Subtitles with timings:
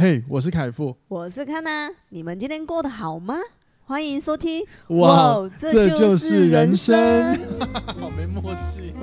[0.00, 3.34] 嘿，我是凯富，我是康娜，你们今天过得好吗？
[3.84, 4.64] 欢迎收听。
[4.90, 7.40] 哇，哇这就是人生，人生
[8.00, 8.94] 好没默契。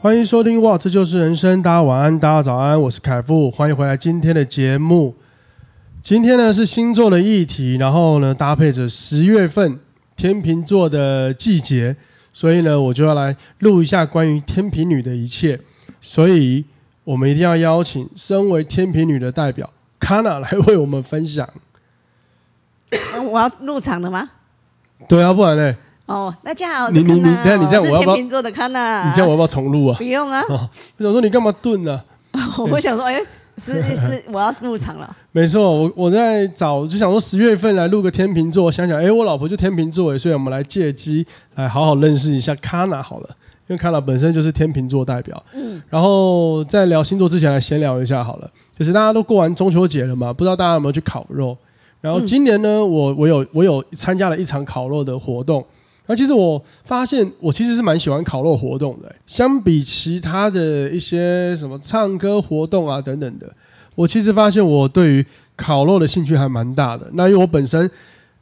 [0.00, 1.60] 欢迎收听哇，这就是人生。
[1.60, 5.14] 大家晚安，大家早安，我是凯富，欢迎回来今天的节目。
[6.02, 9.78] 今天呢是星座的议题，然后呢搭配着十月份
[10.16, 11.98] 天秤座的季节。
[12.36, 15.58] 所以呢，我就要来录一下关于天平女的一切。
[16.02, 16.62] 所以
[17.02, 21.48] 我们一定要邀请身为天平女的代表 Kana 来为我们分享。
[23.32, 24.28] 我要入场了吗？
[25.08, 25.74] 对啊，不然呢？
[26.04, 28.16] 哦，大家好，你你你，等下你这样我要不要？
[28.16, 29.96] 天秤座的 Kana，你这样我要不要重录啊？
[29.96, 30.42] 不用啊。
[30.50, 32.40] 哦、我想说你干嘛顿呢、啊？
[32.70, 33.18] 我想说，哎。
[33.58, 35.16] 是是，我要入场了。
[35.32, 43.30] 没错，我我在找，就想说十月份来录个天秤座，想想，哎，我老婆就天秤座，所以我们来借机来好好认识一下 Kana 好了，
[43.66, 45.42] 因为 Kana 本身就是天秤座代表。
[45.54, 51.56] 嗯，然后在聊星座之前来闲聊一下好了，就是大家都过完中秋节了嘛，不知道大家有没有去烤肉？
[52.02, 55.64] 然后今年呢，我我有我有参加了一场烤肉的活动。
[56.06, 59.14] 那其实我发现，我其实是蛮喜欢烤肉活动的。
[59.26, 63.52] 相比其他的一些什么唱歌活动啊等等的，
[63.94, 65.26] 我其实发现我对于
[65.56, 67.10] 烤肉的兴趣还蛮大的。
[67.14, 67.90] 那因为我本身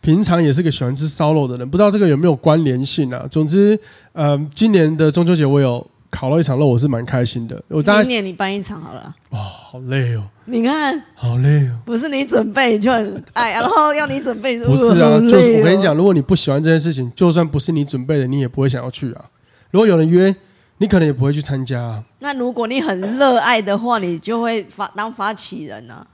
[0.00, 3.26] 平常也是个喜欢吃烧肉的人，不知道这个有没有关联性啊？
[3.30, 3.78] 总之，
[4.12, 5.86] 呃，今年的中秋节我有。
[6.14, 7.60] 烤了一场肉，我是蛮开心的。
[7.66, 9.12] 我大概明年你办一场好了。
[9.30, 10.22] 哇，好累哦！
[10.44, 11.80] 你看，好累哦。
[11.84, 14.56] 不是你准备就很爱，然后要你准备。
[14.60, 19.24] 不是啊，就是我跟你讲，如果你不喜欢这件事情，就算不是你准备的，你也不会想要去啊。
[19.72, 20.32] 如果有人约，
[20.78, 22.04] 你可能也不会去参加啊。
[22.20, 26.06] 那如果你很热爱的话，你就会发当发起人啊。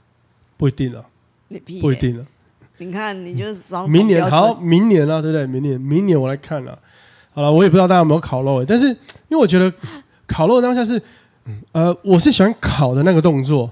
[0.57, 1.05] 不一定啊。
[1.49, 1.79] 你屁。
[1.79, 2.25] 不一定啊。
[2.77, 3.87] 你看，你就是双。
[3.87, 5.45] 明年好，明年啊，对不对？
[5.45, 6.79] 明年，明年我来看了。
[7.33, 8.95] 好了，我也不知道大家有没有烤肉，但是因
[9.29, 9.71] 为我觉得
[10.27, 11.01] 烤肉当下是，
[11.71, 13.69] 呃，我是喜欢烤的那个动作，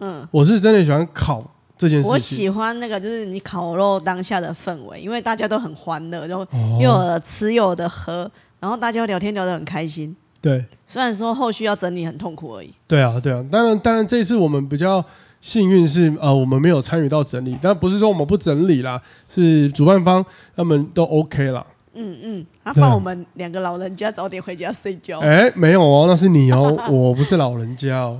[0.00, 1.44] 嗯，我是真的喜欢烤
[1.76, 2.10] 这件事情。
[2.10, 6.46] 我喜欢那个就是你烤肉当下的氛围，因为大家都很欢乐，然后
[6.80, 8.30] 又有的吃又有的喝，
[8.60, 10.16] 然后大家聊天聊得很开心。
[10.40, 12.72] 对，虽然说后续要整理很痛苦而已。
[12.88, 15.04] 对啊，对啊，当然，当然这一次我们比较
[15.40, 19.00] 幸运是，呃，我们没有参与到整理，但不是说我们不整理啦，
[19.32, 20.24] 是主办方
[20.56, 21.64] 他们都 OK 啦。
[21.94, 25.20] 嗯嗯，他放我们两个老人家早点回家睡觉。
[25.20, 28.18] 哎，没有哦，那是你哦， 我不是老人家哦。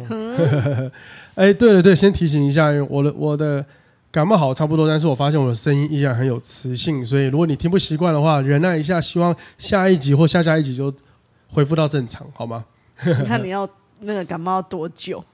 [1.35, 3.65] 哎，对了对，先提醒一下，我的我的
[4.11, 10.93] 感冒好差不多，但是我发现我的声音依然很有磁性，所以如果你听不习惯的话，忍耐一下，希望下一集或下下一集就
[11.49, 12.65] 恢复到正常，好吗？
[13.05, 13.69] 你看你要
[14.01, 15.25] 那个感冒要多久？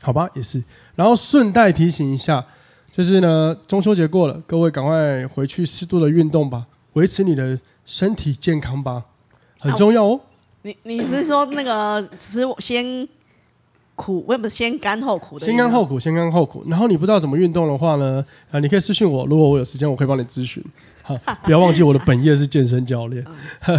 [0.00, 0.62] 好吧，也是。
[0.94, 2.44] 然后顺带提醒一下，
[2.94, 6.66] 就是呢，中秋节过了，各位赶快回去适度的运动吧。
[6.94, 9.04] 维持你的身体健康吧，
[9.58, 10.20] 很重要哦。
[10.62, 13.08] 你你是说那个吃先
[13.94, 15.46] 苦，不是先甘后苦的？
[15.46, 16.64] 先甘后苦，先甘后苦。
[16.66, 18.24] 然后你不知道怎么运动的话呢？
[18.50, 20.62] 啊，你可以私讯我，如果我有时间，我可以帮你咨询。
[21.02, 23.24] 好， 不要忘记我的本业是健身教练。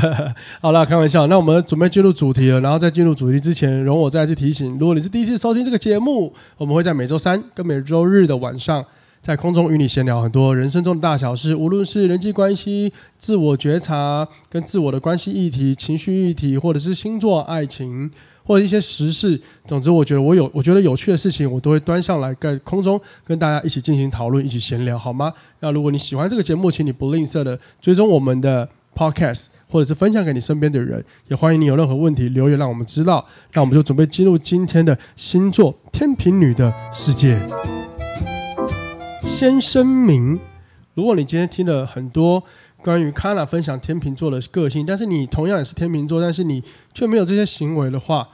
[0.60, 1.28] 好了，开玩笑。
[1.28, 2.60] 那我们准备进入主题了。
[2.62, 8.84] 然后在进入主题之前，容我再次提醒：如果你是第一次收听这个节目，我们会在每周三跟每周日的晚上。
[9.22, 18.10] 在空中与你闲聊很多人生中的大小事，无论是人际关系、自我觉察、跟自我的关系议题、情绪议题，或者是星座、爱情，
[18.44, 19.40] 或者一些时事。
[19.68, 25.32] 总之，我觉得我有我觉得有趣的事情，我都会端上来在空中跟大家一起进行讨论，一起闲聊，好吗？
[25.60, 31.06] 那如果你喜欢这个节目，请你不吝啬的追踪我们的 Podcast，或者是分享给你身边的人。
[31.28, 33.24] 也欢迎你有任何问题留言让我们知道。
[33.54, 37.40] 那我们就准备进入今天的星座天秤女的世界。
[39.28, 40.40] 先声明，
[40.94, 42.44] 如果你今天听了很多
[42.84, 48.28] 关于 Kana 分享天秤座的个性，但是你同样也是天秤座，但是你却没有这些行为的话，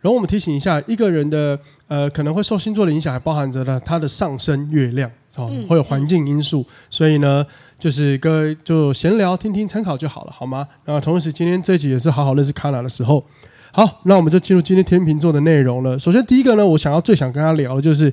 [0.00, 7.46] 然后我们提醒一下，一个人的呃可能会受星座的影响，还包含着呢他的上升月亮哦，会有环境因素，所以呢，
[7.78, 10.66] 就是各位就闲聊听听参考就好了，好吗？
[10.84, 13.24] 然后同时今天这一集也是好好认识 Kana 的时候，
[13.70, 15.98] 好，那我们就进入今天天秤座的内容了。
[15.98, 18.12] 首先第一个呢，我想要最想跟他聊的就是。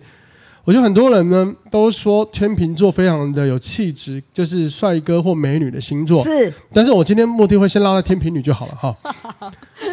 [0.68, 6.22] 我觉得很多人呢都说天秤座非常的有气质，就是帅哥或美女的星座。
[6.26, 8.94] 是，但是我今天目的会先拉到天秤女就好了哈。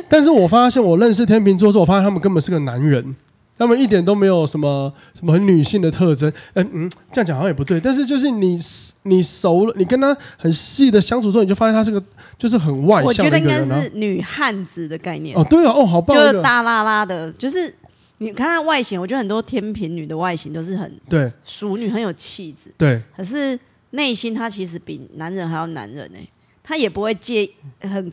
[0.09, 3.15] 但是我发现我认识天秤座之后，我发现他们根本是个男人，
[3.57, 6.29] 他们一点都没有什么什么很女性的特征。
[6.55, 8.61] 嗯嗯，这样讲好像也不对，但是就是你
[9.05, 12.03] 你熟了，你跟他很细的相处之后，你就发现他是个
[12.37, 13.61] 就是很外向的一个人。
[13.61, 15.39] 我觉得应该是女汉子的概念。
[15.39, 17.73] 哦，对啊，哦，好棒，就是大拉拉的，就是。
[18.19, 22.73] 你看她外形，我觉得很多天平女的外形都是很对淑女，很有气质。
[22.79, 23.59] 对，可是
[23.91, 26.29] 内心她其实比男人还要男人呢、欸。
[26.63, 27.49] 她也不会介
[27.81, 28.13] 很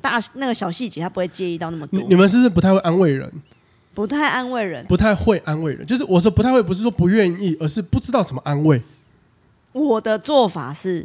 [0.00, 2.00] 大那个小细节她不会介意到那么多。
[2.08, 3.30] 你们是不是不太会安慰人？
[3.92, 8.80] 不太安慰人，不太会安慰人，就是我说不太会，不是说不愿意，而是不知道怎么安慰。
[9.72, 11.04] 我的做法是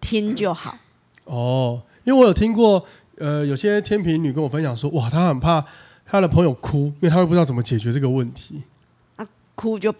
[0.00, 0.76] 听就好。
[1.24, 2.84] 哦，因为我有听过，
[3.18, 5.64] 呃，有些天平女跟我分享说，哇，她很怕
[6.10, 8.62] 她的朋友哭，因为他会不知道怎么解决这个问题。
[9.16, 9.94] 啊，哭就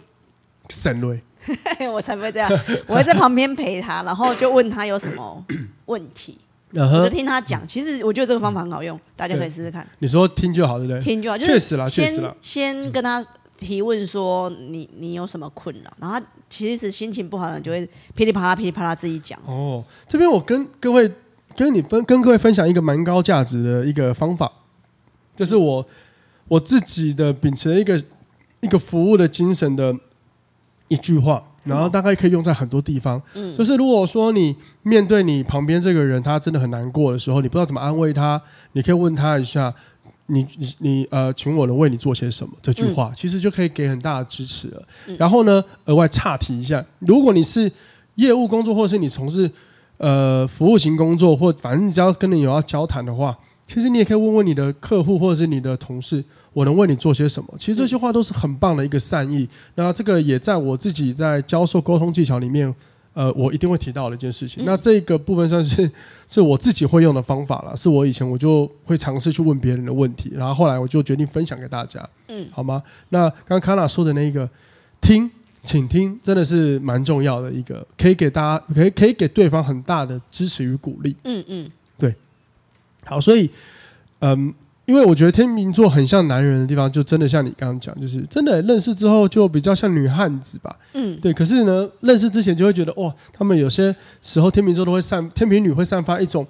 [0.70, 1.22] 省泪，
[1.92, 2.50] 我才不会这样，
[2.86, 5.44] 我会在旁边陪他，然后就问他有什么
[5.84, 6.38] 问题。
[6.70, 9.88] Uh 就听他讲，其实我觉得这个方法很好用，大家可以试试看。
[10.00, 11.00] 你说听就好，对不对？
[11.00, 12.34] 听就好，就是确实确实啦。
[12.42, 13.26] 先跟他
[13.56, 19.40] 提问说你你有什么困扰，然后他其实心情不好的人就会噼里啪啦噼里啪啦自己讲。
[19.46, 21.10] 哦，这边我跟各位
[21.56, 24.52] 跟你分跟各位分享一个蛮高价值的一个方法，
[25.38, 25.86] 就是我
[26.48, 28.02] 我自己的秉持一个
[28.60, 29.94] 一个服务的精神的
[30.88, 31.42] 一句话。
[31.64, 38.40] 然后大概可以用在很多地方，嗯，就是如果说你面对你旁边这个人，他真的很难过的时候，你不知道怎么安慰他，
[38.72, 39.74] 你可以问他一下，
[40.28, 42.54] 你你你呃，请我能为你做些什么？
[42.62, 44.82] 这句话其实就可以给很大的支持了。
[45.18, 47.70] 然后呢，额外岔题一下，如果你是
[48.14, 49.50] 业务工作，或是你从事
[49.98, 53.36] 呃服务型工作，或反正你只要跟你有要交谈的话，
[53.68, 56.24] 其实你也可以问问你的客户或者是你的同事。
[56.54, 57.54] 我能为你做些什么？
[57.56, 59.48] 其实这些话都是很棒的一个善意。
[59.76, 62.74] 那这个也在我自己在教授沟通技巧里面，
[63.12, 64.64] 呃，我一定会提到的一件事情。
[64.64, 65.88] 那这个部分算是
[66.26, 72.82] 是我自己会用的方法了，是我以前我就会尝试去问别人的问题，然后后来我就决定分享给大家，嗯，好吗？
[73.10, 74.48] 那刚刚卡娜说的那个
[75.00, 75.30] 听，
[75.62, 81.14] 请听，真的是蛮重要的一个，可以给大家，可以可以给对方很大的支持与鼓励。
[81.22, 81.72] 嗯嗯，对。
[83.08, 83.50] 好，所以，
[84.20, 84.54] 嗯。
[84.88, 90.74] 因为我觉得天秤座很像男人的地方，就真的像你刚刚讲，就是真的认识之后就比较像女汉子吧。
[90.94, 91.30] 嗯，对。
[91.30, 96.46] 可是呢，认识之前就会觉得，哇，他们有些时候天秤座都会散，天秤女会散发一种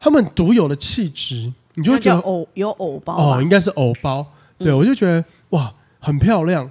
[0.00, 4.26] 他们独有的气质，你就会觉得偶有偶包哦，应该是偶包。
[4.58, 6.68] 对，我就觉得哇，很漂亮。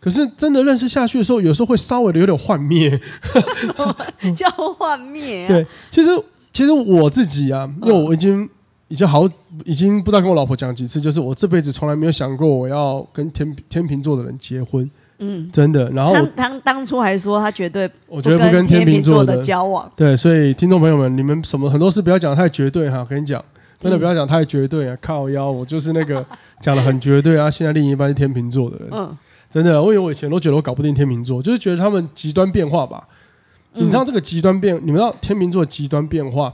[0.00, 2.90] 可是真的认识下去的时候，有时候会稍微的有点幻灭，
[4.34, 5.46] 叫幻灭。
[5.46, 6.10] 对，其实
[6.54, 8.48] 其实我自己啊，因为我已经。
[8.88, 9.26] 已经好，
[9.64, 15.90] 已经不知道跟我老婆讲几次，就是我这辈子从来没有想过我要跟天天秤座的人结婚，嗯，真的。
[15.90, 19.90] 然后他当当初还说他绝对，我绝对不跟天秤座的交往。
[19.96, 23.42] 对，所以听众朋友们，你们什么很多事不要讲太绝对哈，我跟你讲，
[23.80, 26.24] 真的不要讲太绝对啊，靠腰，我就是那个
[26.60, 27.50] 讲的很绝对啊。
[27.50, 29.16] 现在另一半是天秤座的人，嗯，
[29.50, 33.08] 真的，我以为我以前都觉得我搞不定天秤座，就是觉得他们极端变化吧。
[33.74, 36.52] 你知道这个极端变，你们知道天秤座极端变化？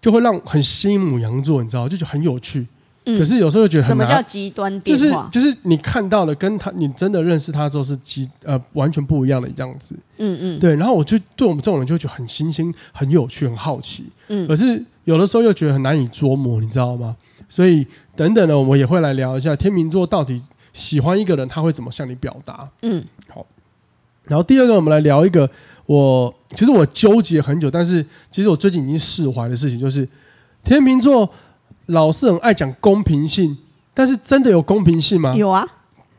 [0.00, 2.66] 就会让很吸引母羊座，你知道，就觉得很有趣。
[3.04, 4.06] 嗯、可是有时候又觉得很难。
[4.06, 5.28] 什么叫极端变化？
[5.30, 9.94] 就是就是你看到了，跟他你真的认识他之后是极呃完全不一样的样子。
[10.16, 10.58] 嗯嗯。
[10.58, 14.04] 对，然后我就对我们这种人就觉得很新鲜、很有趣、很好奇。
[14.28, 14.48] 嗯。
[14.48, 17.14] 可是有的时候又觉得很难以捉摸，你知道吗？
[17.48, 17.86] 所以
[18.16, 20.42] 等等呢，我们也会来聊一下天秤座到底
[20.72, 22.70] 喜欢一个人，他会怎么向你表达？
[22.80, 23.04] 嗯。
[23.28, 23.44] 好。
[24.24, 25.50] 然后第二个，我们来聊一个。
[25.90, 28.00] 我其实我纠结很久，但是
[28.30, 30.08] 其实我最近已经释怀的事情就是，
[30.62, 31.28] 天秤座
[31.86, 33.58] 老是很爱讲公平性，
[33.92, 35.34] 但是真的有公平性吗？
[35.34, 35.66] 有啊，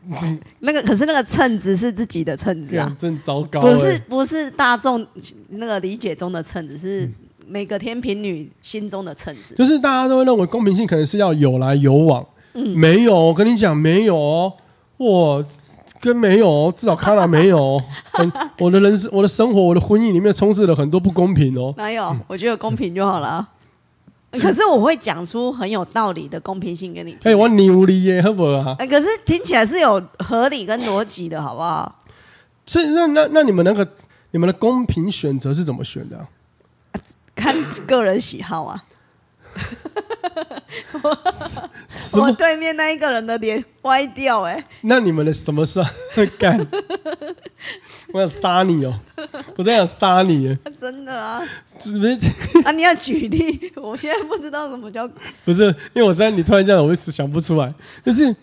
[0.60, 5.06] 那个可是那个称值是自己的称值啊，真糟糕，不是不是大众
[5.48, 7.10] 那个理解中的称值，是
[7.46, 12.22] 每个天秤女心中的称值，就是大家都会认为公平性可能是要有来有往，
[12.52, 14.52] 嗯，没有，我跟你讲没有哦，
[14.98, 15.42] 我。
[16.02, 17.80] 跟没有，至少看了没有。
[18.58, 21.72] 我的人生、我的生活、我的婚姻里面充斥了很多不公平哦。
[21.76, 22.14] 哪有？
[22.26, 23.48] 我觉得公平就好了。
[24.32, 27.20] 可是我会讲出很有道理的公平性给你听。
[27.30, 28.74] 哎，我牛你耶，好不好？
[28.74, 32.00] 可是听起来是有合理跟逻辑的，好不好？
[32.66, 33.86] 所以，那那那你们那个
[34.32, 36.16] 你们的公平选择是怎么选的？
[36.18, 36.26] 啊，
[37.36, 37.54] 看
[37.86, 38.82] 个人喜好啊。
[41.02, 41.18] 我
[42.20, 45.80] 我对面那一个人的脸歪掉哎、欸，那你们的什么事
[46.38, 46.58] 干？
[48.12, 48.92] 我想杀你哦！
[49.56, 50.56] 我真想杀你！
[50.78, 51.40] 真的啊？
[51.80, 52.12] 是不是？
[52.64, 53.72] 啊，你要举例？
[53.76, 55.08] 我现在不知道什么叫
[55.46, 57.72] 不是，因为我现在你突然这样，我一时想不出来。
[58.04, 58.34] 就是，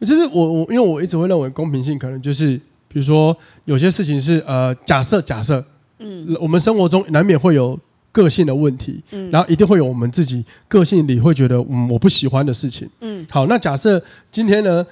[0.00, 5.64] 就是我我，因为我一直会认为公平性可能就是，比如说有些事情是呃，假设假设，
[5.98, 7.78] 嗯，我们生活中难免会有。
[8.12, 14.84] 个性的问题，嗯，然后一定会有我们自己个性里会觉得嗯我不喜欢的事情，嗯，好，那假设今天呢，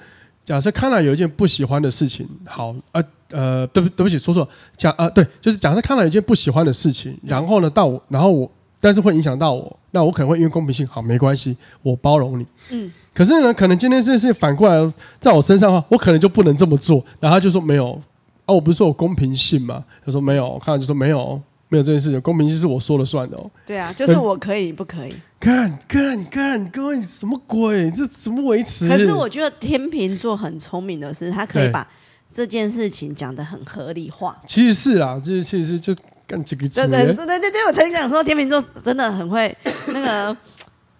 [0.45, 4.47] 假设康纳有一件不喜欢的事情，好，呃呃，对不对不起，说错，
[4.77, 18.01] 假啊、呃、对，就是假设康纳有一件不喜欢的事情，然后呢到我，然后我，但是会影响到我，那我可能会因为公平性，好，没关系，我包容你，嗯，可是呢，可能今天这件事反过来在我身上的话，我可能就不能这么做，然后他就说没有，
[18.45, 19.83] 哦，我不是说有公平性嘛？
[20.05, 21.41] 他说没有，康纳就说没有。
[21.69, 23.49] 没有这件事情，公平性是我说了算的哦。
[23.65, 25.13] 对啊，就是我可以，不可以。
[25.39, 27.91] 干干干，各位什么鬼？
[27.91, 28.87] 这怎么维持？
[28.87, 31.87] 可是我觉得天秤座很聪明的是，他可以把
[32.33, 34.39] 这件事情讲得很合理化。
[34.47, 35.93] 其实是啦，就是其实是就
[36.25, 36.67] 干这个。
[36.69, 39.55] 对对对对对，我曾想说天秤座真的很会
[39.93, 40.35] 那个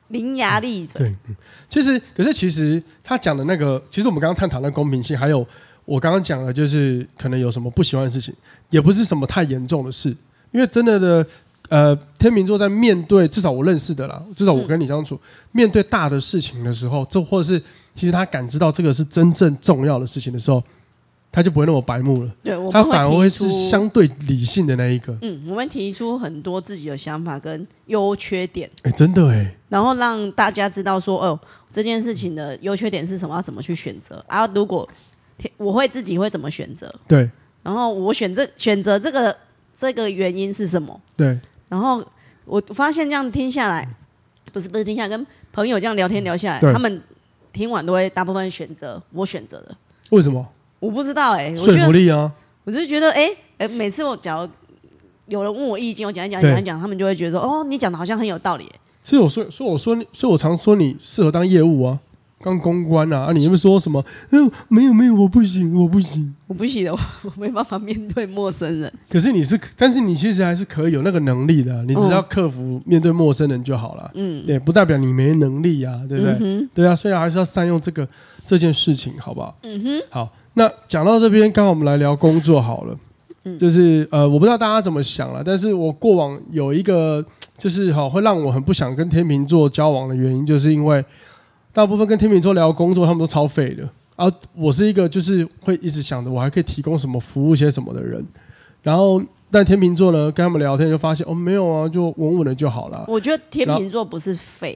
[0.09, 0.99] 伶牙俐嘴。
[0.99, 1.15] 对，
[1.67, 5.45] 其实可是其实他讲的那个，其实我们刚刚探讨的公平性，还有
[5.85, 8.33] 我刚刚讲的，就是可能有什么不喜欢的事情，
[8.69, 10.15] 也不是什么太严重的事，
[10.57, 11.27] 因为真的的。
[11.69, 15.19] 呃，天秤座在面对至少我认识的啦，至少我跟你相处，嗯、
[15.51, 17.61] 面对大的事情的时候，这或者是
[17.93, 20.63] 其实他感知到这个是真正重要的事情的时候，
[21.29, 22.31] 他就不会那么白目了。
[22.41, 25.17] 对，我他反而会是相对理性的那一个。
[25.21, 28.69] 嗯，我们提出很多自己的想法跟优缺点。
[28.83, 29.53] 哎，真的哎。
[29.67, 31.37] 然后让大家知道说，哦，
[31.69, 34.23] 这件事情的优缺点是什么，要怎么去选择。
[34.29, 34.87] 啊，如果
[35.57, 36.89] 我会自己会怎么选择？
[37.09, 37.29] 对。
[37.61, 39.35] 然后我选择选择这个
[39.77, 40.99] 这个原因是什么？
[41.15, 41.39] 对。
[41.69, 42.03] 然后
[42.45, 43.87] 我发现这样听下来，
[44.51, 47.01] 不是不是听下来，跟朋友这样聊天聊下来，他们
[47.53, 49.75] 听完都会大部分选择我选择的。
[50.11, 50.47] 为什么？
[50.79, 52.31] 我不知道哎、欸，说服力啊！
[52.63, 54.49] 我就觉得哎哎，每次我假如
[55.27, 58.79] 有人问我意见，我讲一讲讲一讲，他们就会觉得说哦，你讲的好像很有道理、欸。
[59.03, 61.99] 所以我说，所以我说，所以我常说你适合当业务啊。
[62.39, 63.31] 刚公关啊，啊！
[63.33, 64.03] 你有没有说什么？
[64.29, 66.91] 嗯，没有没有，我不行，我不行，我不行的，
[67.25, 68.93] 我没办法面对陌生人。
[69.09, 74.11] 可是你是，但是你其实还是可以有那个能力的、啊，你只要克服面对陌生人就好了。
[74.13, 76.37] 嗯，对，不代表你没能力啊，对不对？
[76.39, 78.07] 嗯、对啊，所以还是要善用这个
[78.45, 79.57] 这件事情，好不好？
[79.63, 79.89] 嗯哼。
[80.11, 82.95] 好，那讲到这边，刚好我们来聊工作好了。
[83.45, 87.25] 嗯，就是呃，我不知道大家怎么想了，但是我过往有一个，
[87.57, 91.03] 就是好会让我很不想跟天秤座交往的原因，就是因为。
[91.77, 93.87] 大部分跟天秤座聊工作，他们都超废的。
[94.15, 98.25] 啊我是一个就是会一直想着我还可以提供什么服务些什么的人。
[98.81, 103.05] 然后，但天秤座呢，跟他们聊天就发现哦，没有啊，就稳稳的就好了。
[103.07, 104.75] 我觉得天秤座不是废，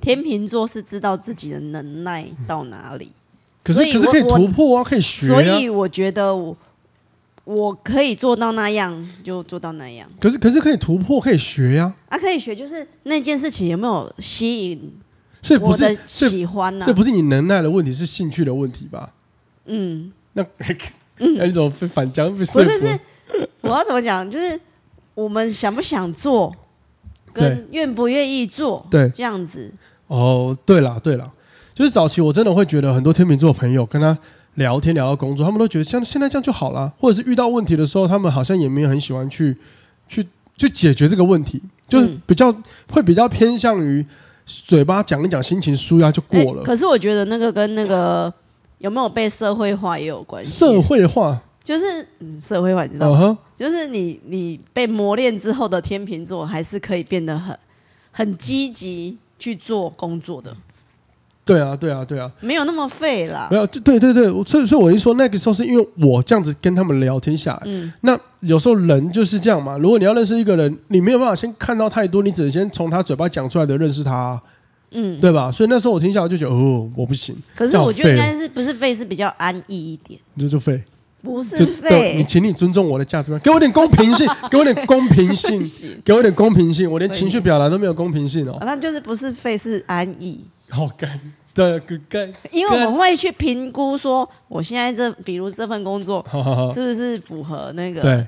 [0.00, 3.12] 天秤座是知道自己的能耐到哪里。
[3.62, 5.40] 可是可是可以突破啊，可以学啊。
[5.40, 6.56] 所以我觉得我
[7.44, 10.10] 我可以做到那样，就做到那样。
[10.18, 11.94] 可是可是可以突破，可以学呀。
[12.08, 14.92] 啊，可以学，就是那件事情有没有吸引？
[15.46, 19.12] 所以不是喜欢呢、啊，这不是你能耐的问题，是兴趣的问题吧？
[19.66, 20.44] 嗯，那
[21.38, 22.36] 那你怎么反将？
[22.36, 23.00] 不是是，
[23.60, 24.28] 我要怎么讲？
[24.28, 24.60] 就是
[25.14, 26.52] 我们想不想做，
[27.32, 29.72] 跟愿不愿意做，对，这样子。
[30.08, 31.32] 哦，对了对了，
[31.72, 34.18] 就是早期我真的会觉得很多天秤座朋友跟他
[34.54, 39.56] 聊天聊到工作，他们都觉得像现在这样就好了，或者是遇到问题的时候，他们好像也没有很喜欢去
[40.08, 40.26] 去
[40.56, 44.04] 去解决这个问题，就是比较、嗯、会比较偏向于。
[44.46, 46.62] 嘴巴讲一讲，心情舒压就过了。
[46.62, 48.32] 可是我觉得那个跟那个
[48.78, 50.52] 有没有被社会化也有关系。
[50.52, 51.84] 社会化就是、
[52.20, 53.36] 嗯、社会化，你知道吗？Uh huh.
[53.56, 57.58] 就是你你被磨练之后的天秤座，还是可以变得很
[58.12, 60.56] 很积极去做工作的。
[61.46, 63.46] 对啊，对啊，对啊，没有那么废啦。
[63.50, 67.62] 没有，对对对，所以所以我一说那个时候，是因为我这样子跟他们聊天下来。
[67.66, 69.78] 嗯，那有时候人就是这样嘛。
[69.78, 74.42] 如果你要认识一个人，你没有办法先看到太多，你只能先从他嘴巴讲出来的认识他。
[74.90, 75.48] 嗯，对吧？
[75.52, 77.36] 所以那时候我听下来就觉得，哦，我不行。
[77.54, 80.18] 可是我觉得应该是不是废是比较安逸一点。
[80.34, 80.82] 你就就废，
[81.22, 82.14] 不是废。
[82.16, 85.62] 你请你尊重我的价值观，给我点公平性， 给我点公平性，
[86.04, 86.90] 给我点公平性。
[86.90, 88.58] 我连情绪表达都没有公平性哦。
[88.62, 90.40] 那就是不是废是安逸。
[90.70, 91.20] 好干。
[91.54, 91.80] 对，
[92.52, 96.22] 因为我们会去评估说，我现在这，比如这份工作，
[96.74, 98.26] 是不是符合那个，对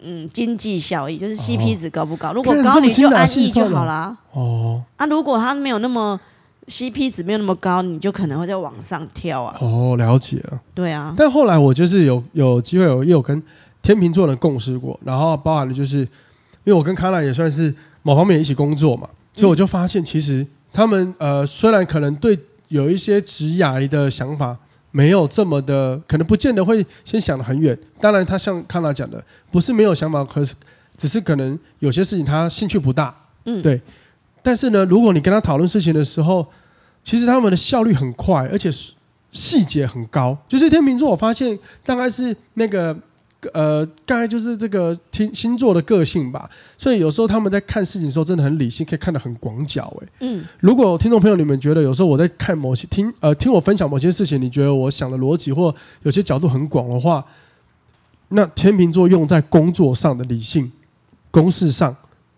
[0.00, 2.32] 嗯，经济效益，就是 CP 值高不高？
[2.32, 4.18] 如果高，你就安逸就好啦。
[4.32, 6.20] 哦，啊，如果它没有那么
[6.66, 9.56] CP 值没有那么高，你就可能会在往上跳啊。
[9.60, 10.60] 哦，了解了。
[10.74, 11.14] 对啊。
[11.16, 13.40] 但后来我就是有有机会有也有跟
[13.80, 16.08] 天秤座的共事过，然后包含的就是，因
[16.64, 22.38] 为我跟康兰也算是某方面一起工作嘛，所以我就发现其实他们呃，虽然可能对。
[22.68, 24.58] 有一些职涯的想法
[24.90, 27.78] 没有这么的，可能不见得会先想得很远。
[28.00, 30.52] 当然，他像康纳讲的，不是没有想法，可是
[30.96, 33.16] 只是可能有些事情他兴趣不大。
[33.44, 33.80] 嗯，对。
[34.42, 36.44] 但是呢，如果你跟他讨论事情的时候，
[37.04, 38.68] 其实他们的效率很快，而且
[39.30, 40.36] 细节很高。
[40.48, 42.98] 就是天秤座，我发现大概是那个。
[43.52, 46.48] 呃，大概就是这个听星座的个性吧，
[46.78, 49.92] 所以有时候他们在看事情的时候真的很理性，可以看得很广角。
[50.02, 57.24] 哎，嗯，如果听众朋友你们觉得有时候我在看某些听呃听我分享某些事情，你觉得我想的逻辑或有些角度很广的话，
[58.28, 60.72] 那天秤座用在工作上的理性
[61.30, 61.94] 公式上，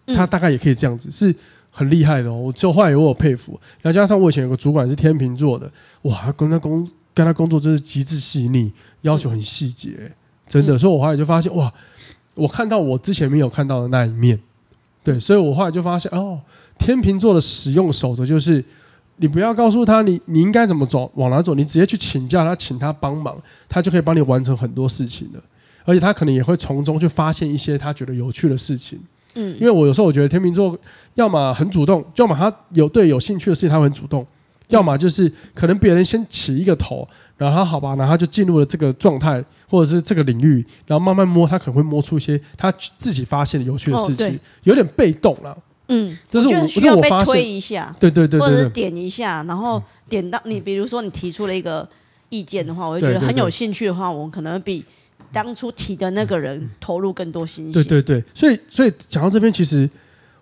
[0.07, 1.35] 他大概也可以这样子，是
[1.71, 2.37] 很厉害的哦。
[2.37, 5.71] 我就后来我有佩服，然后加上我以前有个主管是天秤座的，
[6.03, 8.73] 哇，跟他工跟他工作真是极致细腻，
[9.03, 10.13] 要求很细节。
[10.49, 11.73] 真的，所以我后来就发现，哇，
[12.35, 14.39] 我看到我之前没有看到的那一面，
[15.05, 16.41] 对，所以我后来就发现哦，
[16.79, 18.65] 天秤座的使用守则就是，
[19.17, 23.37] 你不要告诉他你你应该怎么走，往哪走，你直接去请教他，请他帮忙，
[23.69, 25.41] 他就可以帮你完成很多事情了。
[25.85, 29.01] 而且他可能也会从中去发现一些他觉得有趣的事情。
[29.35, 30.79] 嗯，因为我有时候我觉得天秤座
[31.15, 34.27] 要么很主动，要么他有对有兴趣的事情他会很主动，
[34.69, 37.07] 要么就是可能别人先起一个头，
[37.37, 45.57] 然后他好吧，然后他就进入了这个状态或者是这个领域，然后慢慢摸，他可能会摸出一些他自己发现的有趣的事情，哦、有点被动了。
[45.89, 51.89] 嗯，这是我，需要被推一下，对对对，对，对，或者是点一下，然后点到你，比如说你提出了一个
[52.29, 54.85] 意见的话，我就觉得很有兴趣的话，我可能比。
[55.31, 57.75] 当初提的那个人投入更多心血。
[57.75, 59.89] 对对对，所以所以讲到这边，其实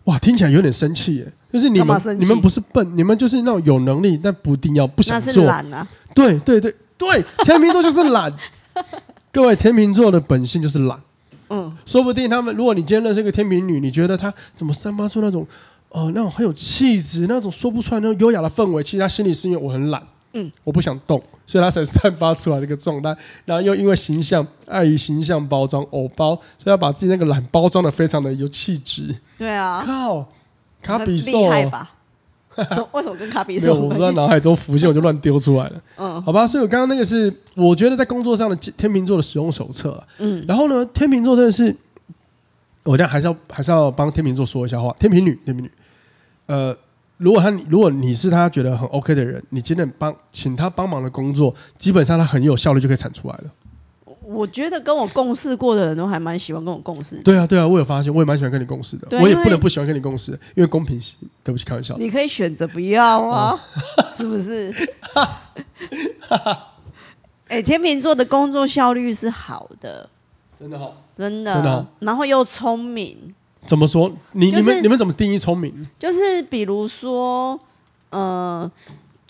[0.04, 1.33] 哇，听起来有点生气耶。
[1.57, 5.33] 就是你们你们不是笨，你们就是那种有能力但不一定要不想做。
[5.33, 5.89] 那是懒啊。
[6.15, 8.33] 对对对对，天秤座就是懒。
[9.33, 11.01] 各位，天秤座的本性就是懒。
[11.49, 15.47] 嗯，说不定他们，如果你今天认识一个天秤女，你觉得她怎么散发出那种
[15.89, 18.83] 呃那种很有气质、那种说不出来那种优雅的氛围？
[18.83, 20.03] 其实她心里是因为我很懒。
[20.33, 23.17] 嗯，我不想动，所以她才散发出来这个状态。
[23.47, 29.15] 然后又因为形象，碍于形象包装，偶包，所以要把自己那个懒包装的非常的有气质。
[29.39, 30.29] 对啊，靠，
[30.87, 31.90] 卡比兽厉害吧？
[32.93, 33.75] 为什么跟卡比兽？
[33.78, 35.83] 我不知道脑海中浮现，我就乱丢出来了。
[35.97, 36.47] 嗯，好吧。
[36.47, 40.02] 所以我刚刚那个是我觉得在工作上的天秤座的使用手册。
[40.19, 41.76] 嗯，然后呢，天秤座真的是，
[42.85, 44.95] 我这样还是要还是要帮天秤座说一下话。
[44.99, 45.71] 天秤女，天秤女，
[46.47, 46.76] 呃。
[47.19, 53.45] 如果他，如果你是他觉得很 OK 的人，你今天帮请他帮忙的工作，基本上他很有效率就可以产出来了。
[54.26, 57.16] 我觉得跟我共事过的人都还蛮喜欢跟我共事。
[57.25, 59.06] 对啊，对啊，我有发现，我也蛮喜欢跟你共事的。
[59.21, 61.16] 我也不能不喜欢跟你共事，因为公平性。
[61.45, 61.97] 对不起，开玩笑。
[61.97, 63.56] 你可以选择不要啊，
[64.18, 64.75] 是不是？
[67.49, 70.11] 哎、欸，天秤座的工作效率是好的，
[70.59, 73.16] 真的好，真的，真的好，然后又聪明。
[73.64, 74.12] 怎么说？
[74.33, 75.73] 你、就是、你们你们怎么定义聪明？
[75.99, 77.59] 就是比如说，
[78.11, 78.68] 呃，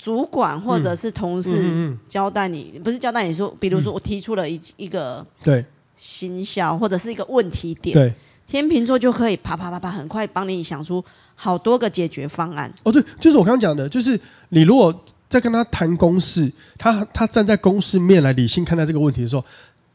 [0.07, 8.15] 主管或者是同事交代你，嗯嗯嗯、不是交代你说，比如说我提出了一一个对行销或者是一个问题点，对
[8.47, 12.73] 天秤座就可以啪啪啪啪很快帮你想出好多个解决方案。
[12.85, 14.17] 哦，对，就是我刚刚讲的，就是
[14.51, 14.95] 你如果
[15.29, 19.45] 在跟他谈公事，他他站在公事面来理性看待这个问题的时候。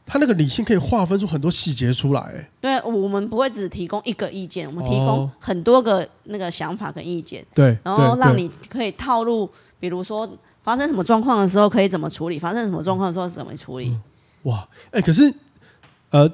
[0.04, 2.50] 他那个理性可以划分出很多细节出来。
[2.60, 7.42] 对，我们不会只提供一个意见，我们提供很多个那个想法跟意见。
[7.54, 9.48] 对，然后让你可以套路，
[9.82, 13.88] 比如说发生什么状况的时候可以怎么处理，发生什么状况的时候怎么处理。
[13.88, 14.02] 嗯、
[14.44, 15.34] 哇，哎，可是，
[16.10, 16.30] 呃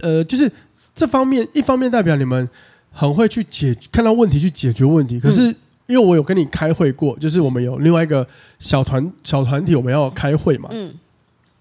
[0.00, 0.50] 呃，就是
[0.92, 2.48] 这方面，一方面代表你们
[2.90, 5.20] 很会去解，看到问题去解决问题。
[5.20, 5.42] 可是，
[5.86, 8.26] 因为我有跟你开会过，就是我们有另外一个
[8.58, 10.68] 小团小团体，我们要开会嘛。
[10.72, 10.92] 嗯。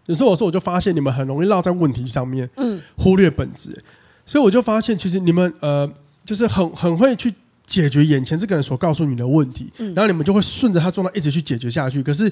[0.08, 3.80] 有时候我说，我就发现你们很容易落在问题上面，嗯，忽略本质。
[4.26, 5.88] 所以我就发现，其实你们呃，
[6.26, 7.32] 就是很很会去
[7.66, 12.04] 解决眼前这个人所告诉你的问题，然后你们就会顺着他状态一直去解决下去。
[12.04, 12.32] 可是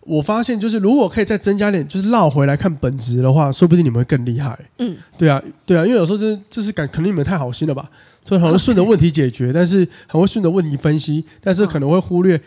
[0.00, 4.56] 我发现，就是如果可以再增加点，就是绕回来看本质的话，说不定你们会更厉害。
[4.78, 7.90] 嗯，对啊，对啊，因为有时候就是就是感，可能你们太好心了吧，
[8.22, 12.40] 所以很会顺着问题解决，但是很会顺着问题分析，但是可能会忽略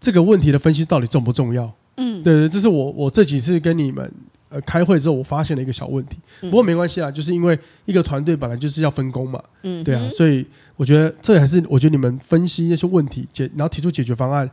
[0.00, 1.72] 这个问题的分析到底重不重要。
[1.96, 4.08] 嗯，对对，这是我我这几次跟你们
[4.48, 6.16] 呃开会之后，我发现了一个小问题。
[6.42, 9.42] 不过没关系啦，就是因为一个团队本来就是要分工嘛。
[9.64, 10.46] 嗯，对啊，所以
[10.80, 14.50] 我觉得这还是我觉得你们分析那些问题解，然后提出解决方案，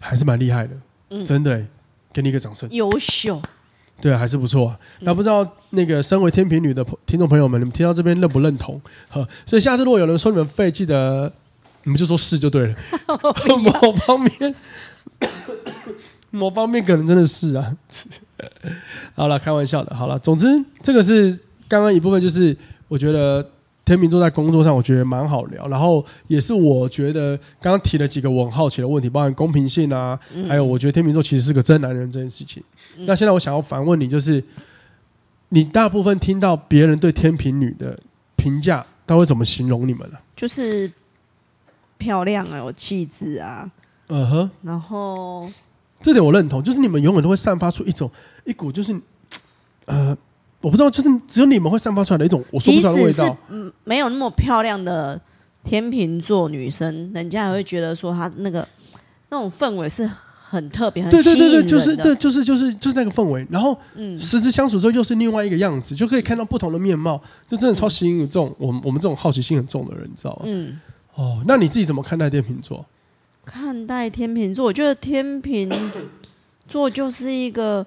[0.00, 0.74] 还是蛮厉害的。
[1.10, 1.66] 嗯，真的，
[2.10, 2.66] 给你一个掌声。
[2.72, 3.38] 优秀。
[4.00, 4.80] 对啊，还是不错啊。
[5.00, 8.80] 那不知道那个身为天平女的听众朋友们，你们听到这边认不认同？
[9.10, 11.30] 呵，所以下次如果有人说你们废，记得
[11.82, 12.74] 你们就说是就对了。
[13.60, 14.54] 某方面。
[16.30, 17.76] 某方面可能真的是啊，
[19.14, 20.18] 好了，开玩笑的，好了。
[20.18, 20.46] 总之，
[20.82, 21.38] 这个是
[21.68, 22.56] 刚刚一部分，就是
[22.88, 23.46] 我觉得
[23.92, 25.68] 天秤座在工作上，我觉得蛮好聊。
[25.68, 32.62] 然后也是我觉得刚刚提了几个我很好奇的问题，包含公平性啊，还有我觉得天秤座其实是个真男人这件事情。
[33.00, 34.42] 那现在我想要反问你，就是
[35.50, 37.98] 你大部分听到别人对天秤女的
[38.36, 40.18] 评价，他会怎么形容你们呢？
[40.34, 40.90] 就是
[41.98, 43.70] 漂亮啊，有气质啊，
[44.08, 45.46] 嗯哼，然后。
[46.04, 48.10] 这点我认同，就是你们永远都会散发出一种
[48.44, 48.92] 一股，就是
[49.84, 50.18] 呃，
[50.62, 53.36] 我不知道，就是只有你们会散发出来的一种我说不出来的味道。
[53.50, 55.20] 嗯，没有那么漂亮的
[55.64, 58.66] 天秤座女生，人家还会觉得说她那个
[59.28, 60.08] 那种氛围是
[60.48, 63.46] 很特别，很对对对对，就是对，就是就是就是那个氛围。
[63.50, 70.42] 然后，嗯，实质相处之后又是另外一个样子，就可以看到不同的面貌，就真的超吸引这种我们我们这种好奇心很重的人，你知道吗？
[70.44, 70.80] 嗯。
[71.14, 72.84] 哦，那你自己怎么看待天秤座？
[73.44, 75.68] 看待天秤座，我觉得天秤
[76.68, 77.86] 座就是一个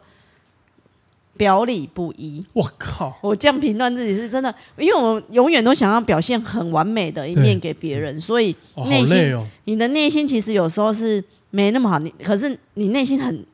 [1.37, 2.45] 表里不一。
[2.53, 3.17] 我靠！
[3.21, 8.55] 我这样评断自己是真的，因为我永远都想要表现很完美的一面给别人，所以
[8.87, 11.99] 内心、哦哦、你的内心其实有时候是没那么好。
[11.99, 13.45] 你可是你内心很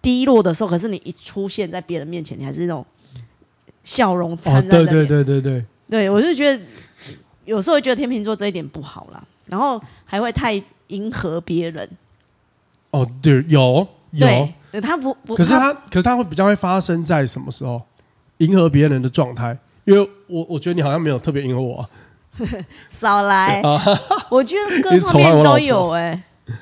[0.00, 2.84] 低落的时候，可是你一出现在别人面前，你还是那种
[3.82, 4.84] 笑容灿烂的、哦。
[4.84, 6.62] 对对对对对，对我是觉得
[7.44, 11.88] 有时候觉得天秤座这一点不好啦，然后还会太迎合别人。
[12.90, 14.80] 哦，对，有有。
[14.80, 17.82] 他不不，可是他，他可是他会比较会发生在什么时候？
[18.38, 21.88] 迎合别人的状态，因为我我觉得你好像没有特别迎合我、 啊。
[22.98, 23.60] 少来，
[24.30, 26.10] 我觉得各方面都有 哎、
[26.46, 26.54] 欸。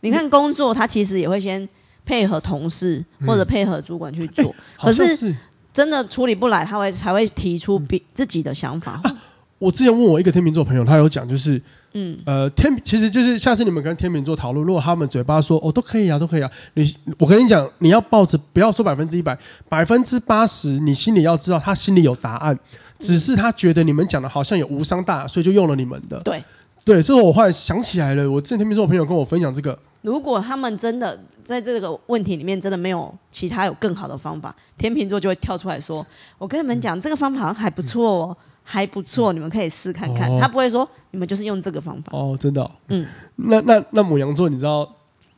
[0.00, 1.66] 你看工作，他其实也会先
[2.04, 4.52] 配合同事或者配合主管去做，
[4.82, 5.36] 嗯欸、是可是
[5.72, 9.16] 真的处理不来，他会才会提出比自己的想法、啊。
[9.58, 11.62] 我之前问我一个天秤座朋友，他有讲就是。
[11.92, 19.36] 嗯，呃，天其实就是下次你们跟天秤座讨论，如果他们嘴巴说哦都可以啊，都可以啊，你我跟你讲，你要抱着不要说百分之一百，
[19.68, 22.56] 百分之八十，你心里要知道他心里有答案，
[22.98, 26.20] 只是他觉得你们讲的好像有无伤大雅，所以就用了你们的。
[26.20, 26.42] 对，
[26.84, 36.06] 对，这个我后来想起来了，我之前天秤座朋友跟我分享这个，如果他们真的在这个问题里面真的没有其他有更好的方法，天秤座就会跳出来说，
[36.38, 38.36] 我跟你们讲，这个方法好像还不错哦。
[38.62, 40.30] 还不错，你们可以试看看。
[40.30, 42.70] 哦、他不会说你们就是用这个方法哦，真的、哦。
[42.88, 44.88] 嗯，那那那母羊座，你知道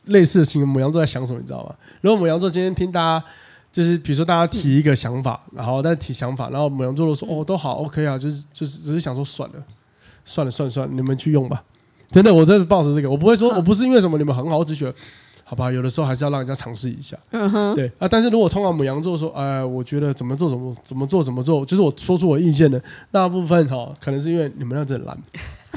[0.05, 1.39] 类似的情况，母羊座在想什么？
[1.39, 1.75] 你知道吗？
[2.01, 3.25] 如果母羊座今天听大家，
[3.71, 9.55] 就是比如说大家提一个想法，嗯、然后再提想法，然后母羊座都说哦都好，OK 啊，就是就是只是想说算了，
[10.25, 11.63] 算了算了算了，你们去用吧。
[12.11, 14.93] 真的，我真的抱着这个，我不会说，我不是因为什么你们很好，我只觉得。
[15.53, 17.15] 好吧，有的时候还是要让人家尝试一下。
[17.29, 18.07] 嗯哼，对啊。
[18.07, 25.15] 但是如果通常母羊座说，哎，我觉得怎么做怎么怎么做怎么做，就是我说出我意见的那部分哈、哦，可能是因为你们那阵懒。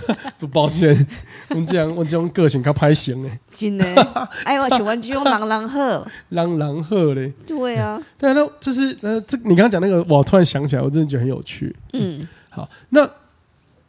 [0.39, 1.07] 不抱歉，
[1.51, 3.39] 我这样我这种个性较歹行嘞。
[3.49, 3.85] 真的，
[4.45, 7.31] 哎，我喜欢就用狼狼鹤，狼狼鹤嘞。
[7.47, 11.75] 对啊，对啊，那就是呃，这你刚刚讲那个，我突然想起来，我真的觉得很有趣。
[11.93, 13.07] 嗯，好，那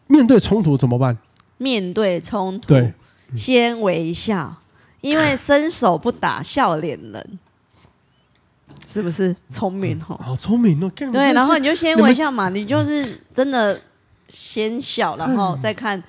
[0.07, 1.17] 面对冲突怎么办？
[1.57, 2.93] 面对冲突，对，
[3.37, 4.57] 先微笑。
[5.01, 7.39] 因为伸手不打笑脸人，
[8.91, 10.19] 是不是聪明哦？
[10.23, 10.91] 好聪明哦！
[10.95, 13.79] 对，然后你就先微笑嘛，你就是真的
[14.27, 16.01] 先笑，然后再看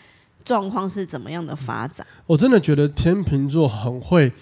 [0.44, 2.06] 状况是怎么样的发展。
[2.26, 4.32] 我真的觉得天秤座很会，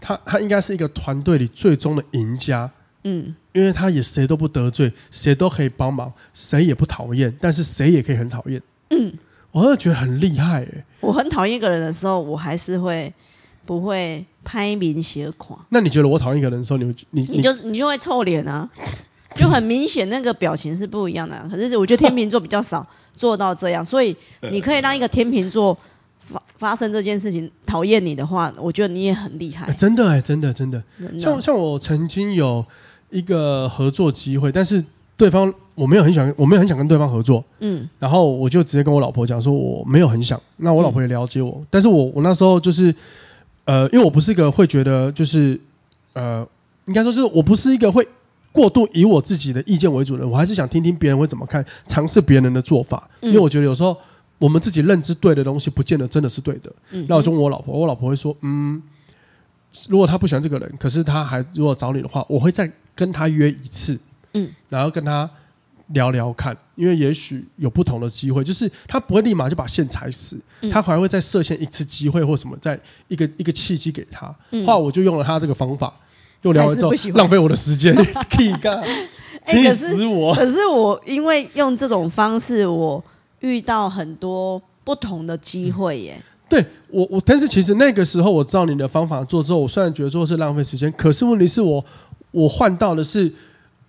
[0.00, 2.70] 他他应该是一个团队里最终的赢家。
[3.04, 8.60] 嗯，因为他也谁都不得罪，谁都可以帮忙，谁也不讨厌，但是谁也可以很讨厌。
[8.90, 9.12] 嗯，
[9.52, 10.84] 我真的觉得很厉害哎。
[11.00, 13.12] 我很讨厌一个人的时候，我还是会。
[13.64, 15.58] 不会拍明写款。
[15.70, 18.68] 那你觉得我讨厌一个人的时候，你会你你就你就会臭脸啊，
[19.36, 21.48] 就很明显那个表情是不一样的啊。
[21.50, 24.14] 可是我觉得天秤座比较少做到这样，所以
[24.50, 25.76] 你可以让一个天秤座
[26.24, 29.72] 发发生这件事情讨厌你的话，我觉得你也很厉害。
[29.74, 30.82] 真的哎，真的真的。
[31.20, 32.64] 像像我曾经有
[33.10, 34.84] 一个合作机会，但是
[35.16, 37.44] 对方我没有很想，我没有很想跟对方合作。
[37.60, 37.88] 嗯。
[37.98, 40.40] 然后我就直接跟我老婆讲说，我没有很想。
[40.56, 42.94] 那我老婆也了解我，但是我我那时候就是。
[43.64, 45.60] 呃，因为我不是一个会觉得就是，
[46.14, 46.46] 呃，
[46.86, 48.06] 应该说就是我不是一个会
[48.50, 53.08] 过度以我自己的意见为主的人，我还是想听听别人会怎么看，尝试别人的做法。
[53.20, 53.96] 因为我觉得有时候
[54.38, 56.72] 我们自己认知对的东西，不见得真的是对的。
[57.08, 58.82] 那我就问我老婆，我老婆会说，嗯，
[59.88, 63.98] 如果她不喜欢这个人，可是她还如果找你的话，我会再跟她约一次，
[64.34, 65.30] 嗯，然后跟他。
[65.92, 72.78] 聊聊看，因为也许有不同的机会，就是他不会立马就把线踩死，嗯、他还会再设限一次机会或什么，再
[73.08, 74.26] 一个一个契机给他。
[74.26, 75.92] 后来、嗯、我就用了他这个方法，
[76.42, 77.94] 又聊了之后浪费我的时间，
[78.30, 78.82] 气干，
[79.44, 80.34] 气死我！
[80.34, 83.02] 可是我因为用这种方式，我
[83.40, 86.16] 遇到很多不同的机会耶。
[86.18, 91.84] 嗯、对我，我但是其实那个时候我知道你的方法做之后，我虽然觉得说是浪费时间，可是问题是我
[92.30, 93.30] 我换到的是。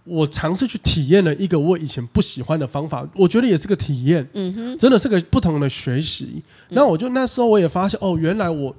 [0.05, 6.43] 我尝试去体验了一个我以前不喜欢的方法，我觉得也是个体验，嗯哼，真的是个不同的学习。
[6.69, 8.75] 那我就那时候我也发现，哦，原来我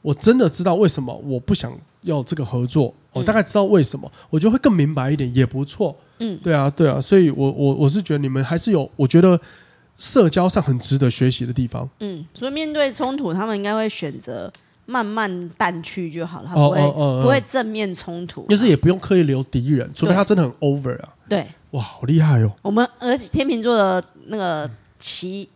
[0.00, 1.70] 我真的知道为什么我不想
[2.02, 5.94] 要这个合作，我大概知道为什么，我就会更明白一点，也不错。
[6.20, 9.38] 嗯，对啊，对啊，所以我我我是觉得你们还是有，我觉得
[9.98, 11.88] 社交上很值得学习的地方。
[12.00, 14.50] 嗯，所以面对冲突，他们应该会选择。
[14.92, 21.14] 慢慢淡去就好了，他不会、哦哦哦、不会正面冲突，就是也不用刻意留敌人，除非他真的很 over 啊。
[21.26, 22.52] 对，哇，好厉害哦！
[22.60, 25.48] 我们而且天秤座的那个奇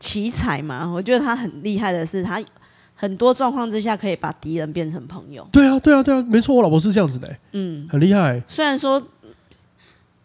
[0.00, 2.42] 奇才嘛，我觉得他很厉害的是，他
[2.96, 5.46] 很多状况之下可以把敌人变成朋友。
[5.52, 8.42] 对啊，对啊，对啊，没错，我老婆是这样子的、欸，嗯，很厉害。
[8.44, 9.00] 虽然说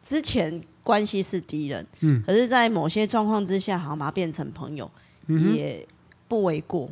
[0.01, 4.89] 之前关系是敌人，嗯，可是在某些状况之下，好像把他变成朋友，
[5.27, 5.85] 嗯、也
[6.27, 6.89] 不为过。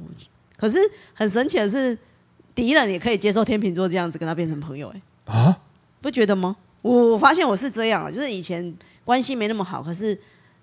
[0.57, 0.77] 可是
[1.13, 1.97] 很神奇的是，
[2.53, 5.01] 敌人也可以接受天秤座这样子跟他变成朋友，哎
[5.33, 5.57] 啊，
[6.01, 6.55] 不觉得吗？
[6.81, 10.13] 我发现我是这样了，就是以前关系没那么好，可是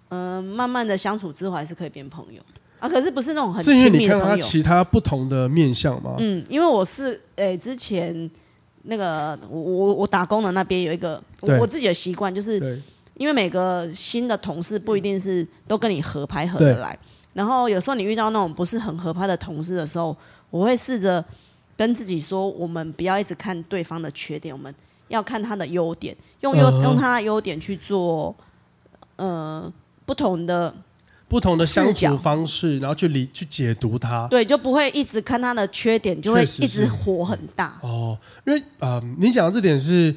[0.08, 2.42] 嗯、呃，慢慢的相处之后还是可以变朋友
[2.78, 2.88] 啊。
[2.88, 3.98] 可是不是那种很亲密的朋友。
[3.98, 6.16] 是因为你看他其他不同的面相吗？
[6.18, 8.30] 嗯，因为我是诶、欸、之前
[8.84, 12.82] 那个我我我打工的那边有一个我，我自己的习惯，就是
[13.16, 16.98] 因为每个新的同事不一定是都跟你合拍合得来，
[17.34, 20.16] 然后有时候你遇到那种不是很合拍的同事的时候，
[20.48, 21.22] 我会试着
[21.76, 24.74] 跟自己说，我们不要一直看对方的缺点，我们。
[25.08, 28.34] 要看他的优点，用优用他的优点去做，
[29.16, 29.70] 呃，
[30.06, 30.74] 不同的
[31.28, 34.26] 不同的相处方式，然后去理去解读他。
[34.28, 37.78] 对，就不会一直看他的缺点，就会一直火很大。
[37.82, 40.12] 哦，因为啊、呃，你讲的这点是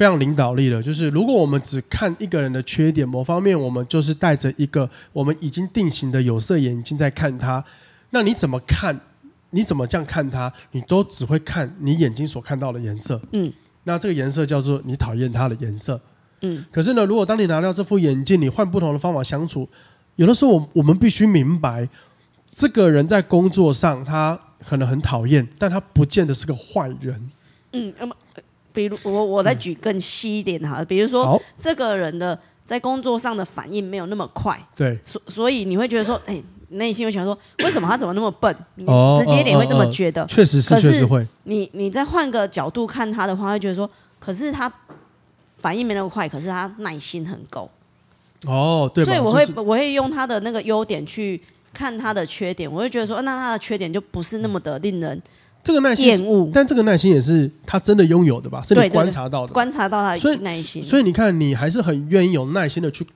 [0.00, 7.62] 非常领导力的，就是如果我们只看一个人的缺点，某方面我们就是带着一个我们已经定型的有色眼镜在看他，
[8.08, 8.98] 那你怎么看？
[9.50, 10.50] 你怎么这样看他？
[10.70, 13.20] 你都只会看你眼睛所看到的颜色。
[13.32, 13.52] 嗯。
[13.84, 16.00] 那这个颜色叫做你讨厌他的颜色，
[16.40, 16.64] 嗯。
[16.72, 19.68] 可是呢，如果当你拿掉这副眼镜，你换不同的方法相处，
[20.16, 21.86] 有的时候我我们必须明白，
[22.50, 27.30] 这个人在工作上他可能很讨厌，但他不见得是个坏人。
[27.74, 28.16] 嗯，那么
[28.72, 36.42] 比如我我再举更细一点哈，比如说这个人的在工作上的反应没有那么快，对，所所以你会觉得说，哎。
[36.72, 38.56] 内心会想说，为什么他怎么那么笨？
[38.76, 40.24] 你直接点会这么觉得。
[40.26, 41.26] 确实是，确实会。
[41.42, 44.72] 你你再换个角度看他的话，会觉得说，可是他
[45.58, 47.68] 反应没那么快，可是他耐心很够。
[48.46, 49.04] 哦，对。
[49.04, 51.42] 所以我会我会用他的那个优点去
[51.74, 55.20] 看他的缺点，我会觉得说，那他的缺点就不是那么的令人
[55.62, 56.50] 这个耐心厌恶。
[56.52, 58.62] 但这个耐心也是他真的拥有的吧？
[58.66, 60.82] 是你观察到的，观察到他的耐心。
[60.82, 63.06] 所以你看，你还是很愿意有耐心的去。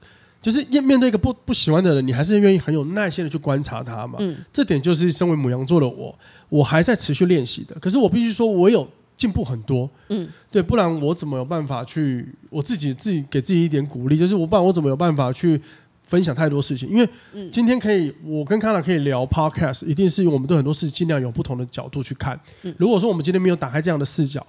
[0.40, 4.18] 就是面对一个不不喜欢的人，你还是愿意很有耐心的去观察他嘛。
[4.18, 6.14] 嗯，这点就是身为母羊座的我，
[6.50, 7.74] 我还在持续练习的。
[7.80, 9.88] 可是我必须说，我有进步很多。
[10.10, 14.18] 嗯，对，不然我怎么有办法去我自己自己给自己一点鼓励？
[14.18, 15.58] 就是我不然我怎么有办法去
[16.04, 16.88] 分享太多事情？
[16.88, 17.08] 因为
[17.50, 22.38] 今天可以我跟 Kana 可以聊 Podcast，一定是我们对很多事尽量有不同的角度去看。
[22.78, 24.46] 如果说我们今天没有打开这样的视角，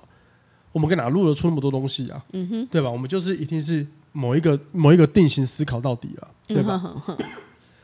[0.71, 2.23] 我们跟哪录得出那么多东西啊？
[2.33, 2.89] 嗯哼，对吧？
[2.89, 3.85] 我们就是一定是。
[4.17, 6.81] 某一个某一个定型思考到底了，对吧？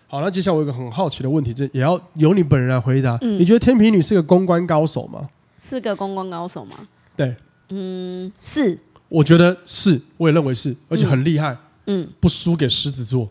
[0.08, 3.20] 好，那接下来我有一个很好奇的问题，这也要由你本人来回答。
[3.22, 5.28] 你觉得天平女是个公关高手吗？
[5.62, 6.78] 是个公关高手吗？
[7.18, 7.36] 对，
[7.68, 8.80] 嗯，是。
[9.10, 11.58] 我觉得是，我也认为是，而且很厉害。
[11.88, 13.30] 嗯，不输给狮子座。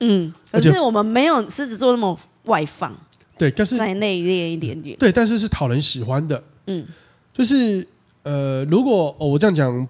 [0.00, 2.92] 嗯，可是我们没有狮子座那么外放。
[3.38, 4.96] 对，但是再内敛一点点。
[4.98, 6.42] 对，但是是讨人喜欢的。
[6.66, 6.84] 嗯，
[7.32, 7.86] 就是
[8.22, 9.88] 呃，如果哦我这样讲。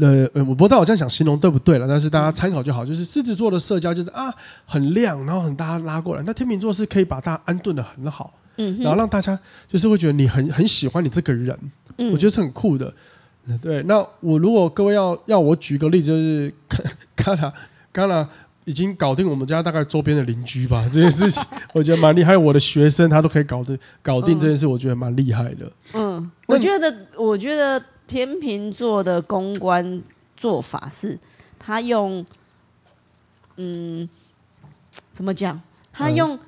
[0.00, 2.86] 呃呃，我不知道我这样想形容对不对了，但是大家参考就好。
[2.86, 4.32] 就是狮子座的社交就是啊，
[4.64, 6.22] 很亮，然后很大家拉过来。
[6.24, 11.58] 那天秤座是可以把大家安顿的很好，嗯，然后让大家就是会觉得你很很喜欢你这个人，
[11.96, 12.94] 嗯，我觉得是很酷的。
[13.60, 16.54] 对，那我如果各位要要我举个例子，就是
[17.16, 17.52] 卡卡
[17.92, 18.28] 卡拉
[18.68, 22.28] 已经搞定我们家大概周边的邻居吧，这件事情 我觉得蛮厉害。
[22.28, 25.72] 还有我的学生他都可以搞定搞定这件事，我觉得蛮厉害的。
[25.94, 27.82] 嗯，我觉得我觉得。
[28.08, 30.02] 天秤座的公关
[30.34, 31.18] 做法是，
[31.58, 32.24] 他用，
[33.56, 34.08] 嗯，
[35.12, 35.60] 怎么讲？
[35.92, 36.38] 他用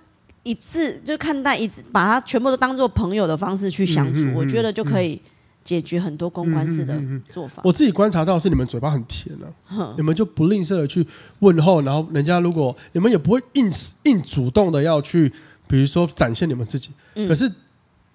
[0.43, 5.21] 一致就看待一致，把他全部都当做朋友的方式去相处，我觉得就可以
[5.63, 7.63] 解决很多公关式的做法。
[7.65, 9.35] 我自己观察到是你们嘴巴很甜
[9.69, 11.07] 啊，你们就不吝啬的去
[11.41, 13.71] 问候，然后人家如果你们也不会硬
[14.05, 15.33] 硬主动的要去，
[15.67, 16.91] 比如说展现你们自己，
[17.29, 17.51] 可是。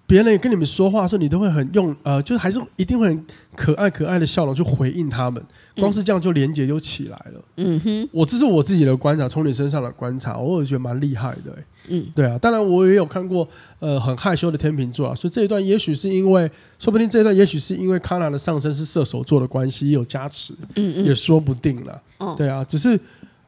[0.07, 5.43] 别人跟你们说话的时候，你都会很用呃，就是还是一定会很可爱可爱的笑容去回应他们。
[5.77, 7.43] 光是这样就连接就起来了。
[7.55, 11.57] 嗯哼，我这是我自己的观察，从你身上的观察，我也觉得蛮厉害的。
[11.89, 13.47] 嗯，对啊，当然我也有看过
[13.79, 22.01] 呃很害羞的天秤座啊，所以这一段也许是因为，说不定这一段也许是因为 Kana 的上升是射手座的关系，也有加持，嗯嗯，也说不定了。
[22.17, 22.99] 哦，对啊，只是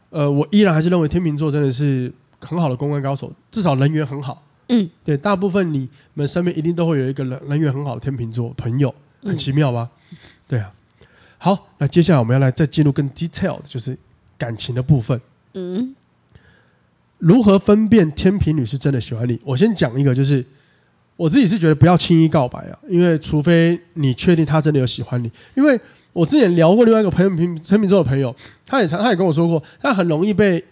[0.10, 4.43] 呃，我依然还是认为天秤座真的是很好的公关高手，至少人缘很好。
[4.69, 9.89] 嗯，对，大部分你们身边一定都会有一个人人缘很好的天秤座朋友，很奇妙吧？
[10.47, 10.71] 对啊。
[11.39, 13.95] 好，那接下来我们要来再进入更 detail 的，就是
[14.38, 15.21] 感情的部分。
[15.54, 15.95] 嗯，
[17.17, 19.39] 如何分辨天秤女是真的喜欢你？
[19.43, 20.45] 我先讲一个，就是
[21.15, 25.32] 我自己是觉得不要轻易告白啊，因为除非你确定她真的有喜欢你。
[25.56, 25.80] 因为
[26.13, 30.63] 我之前聊过另外一个朋友，平天秤座的朋友，他也常他也跟我说过，他很容易被。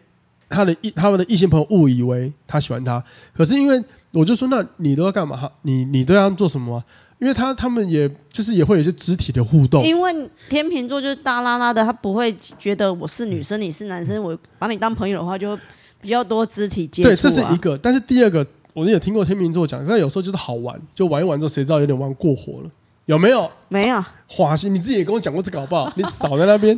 [0.48, 3.04] 他的异他们的异性朋友误以为他喜欢他，
[3.34, 5.50] 可是因为我就说，那你都要干嘛？
[5.64, 6.82] 你你都要做什么？
[7.18, 9.84] 因为他他们也就是也会有一些肢体的互动。
[9.84, 15.58] 因为天秤座就是大剌剌的，他不会觉得我是女生，你是男生，我把你当朋友的话，就
[16.06, 17.12] 比较多肢体接触啊。
[17.12, 17.76] 对，这是一个。
[17.78, 22.70] 但是第二个，我也听过天秤座讲，但有时候就是好玩，就玩一玩之后，谁知道有点玩过火了。
[23.06, 23.50] 有没有？
[23.70, 24.04] 没有。
[24.28, 25.92] 华西，你自己也跟我讲过这个好不好？
[25.96, 26.78] 你少在那边，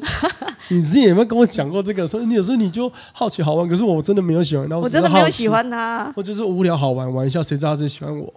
[0.69, 2.07] 你自己有没有跟我讲过这个？
[2.07, 4.75] 说你有时候你就好奇好玩，可是我真的没有喜欢他。
[4.79, 8.33] 我真的没有喜欢他，我就是无聊好玩玩一下，谁知道他真喜欢我？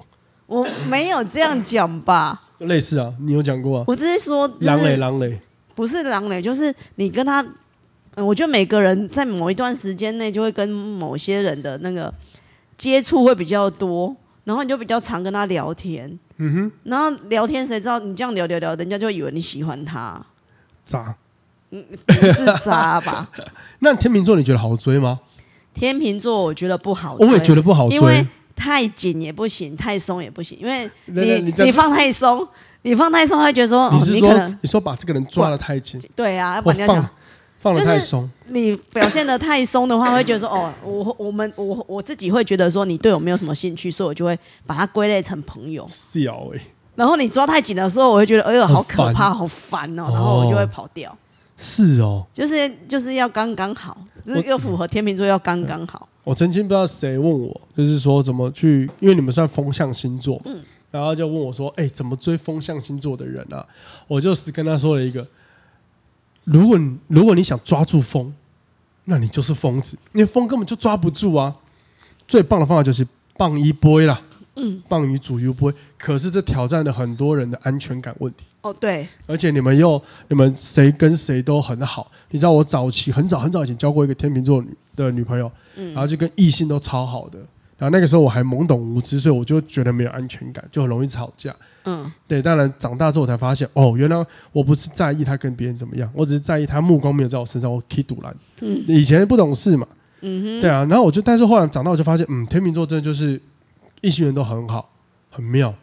[0.47, 2.43] 我没有这样讲吧？
[2.59, 3.85] 类似啊，你有讲过啊？
[3.87, 5.41] 我只是说，狼磊狼磊，
[5.75, 7.45] 不是狼磊，就是你跟他，
[8.17, 12.13] 嗯，我觉得每个人在某一段时间内就会跟某些人的那个
[12.77, 14.17] 接触会比较多。
[14.45, 20.21] 然后你就比较常跟他聊天，嗯哼，然后聊天谁知道你这样聊聊聊，人家就以为你喜欢他，
[20.85, 21.15] 渣，
[21.71, 23.29] 嗯，不是渣吧？
[23.81, 25.21] 那天秤座你觉得好追吗？
[25.75, 32.49] 天秤座我觉得不好追，我也觉得不好追，因为太紧也不行，太松也不行，因为你你，你放太松，
[32.83, 37.11] 你放太松会觉得说，你是说、哦、你，你说把这个人抓的太紧，对啊，要不然。
[37.61, 45.87] 放得太松，你表现的太松的话，会觉得说哦，我我们我我自己会觉得说你对我没有什么兴趣，所以我就会把它归类成朋友。
[45.91, 46.61] 笑哎，
[46.97, 51.15] 然后你抓太紧的时候，我会觉得哎呦好可怕，好烦哦，然后我就会跑掉。
[51.59, 53.95] 是哦，就是就是要刚刚好，
[54.25, 56.09] 就是又符合天秤座要刚刚好。
[56.25, 60.59] 我曾经不知道谁问我，就是说怎么去，因为你们算风象星座，嗯，
[60.91, 63.67] 然后就问我说，哎，怎么追风象星座的人啊？
[64.07, 65.27] 我就是跟他说了一个。
[66.53, 68.33] 如果你如果你想抓住风，
[69.05, 71.55] 那你就是疯子，因为风根本就抓不住啊。
[72.27, 74.21] 最棒的方法就是棒一波啦，
[74.57, 75.73] 嗯，棒鱼煮油杯。
[75.97, 78.45] 可是这挑战了很多人的安全感问题。
[78.63, 79.09] 哦，对。
[79.27, 82.11] 而且你们又你们谁跟谁都很好。
[82.31, 87.39] 你知道我早期很早很早以前交过一个天秤座女的女朋友，然后就跟异性都超好的。
[87.81, 91.57] 然后那个时候我还懵懂无知，所以我就觉得没有安全感，就很容易吵架。
[91.85, 92.43] 嗯，对。
[92.43, 98.37] 当然长大之后我才发现，哦，原来我不是在意他跟别人怎么样，我只是在意他目光没有在我身上，我可以赌烂。
[98.61, 99.89] 嗯，以前不懂事嘛。
[100.21, 100.61] 嗯哼。
[100.61, 103.41] 对啊，然后我就，但是后来长大我就发现，嗯，天秤座真的就是
[104.03, 104.91] 异性缘都很好，
[105.31, 105.75] 很妙。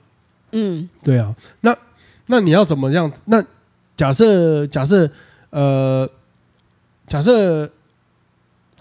[0.51, 1.35] 嗯，对啊。
[1.61, 1.75] 那
[2.27, 3.11] 那你要怎么样？
[3.25, 3.43] 那
[3.95, 5.09] 假设假设
[5.49, 6.07] 呃，
[7.07, 7.65] 假设，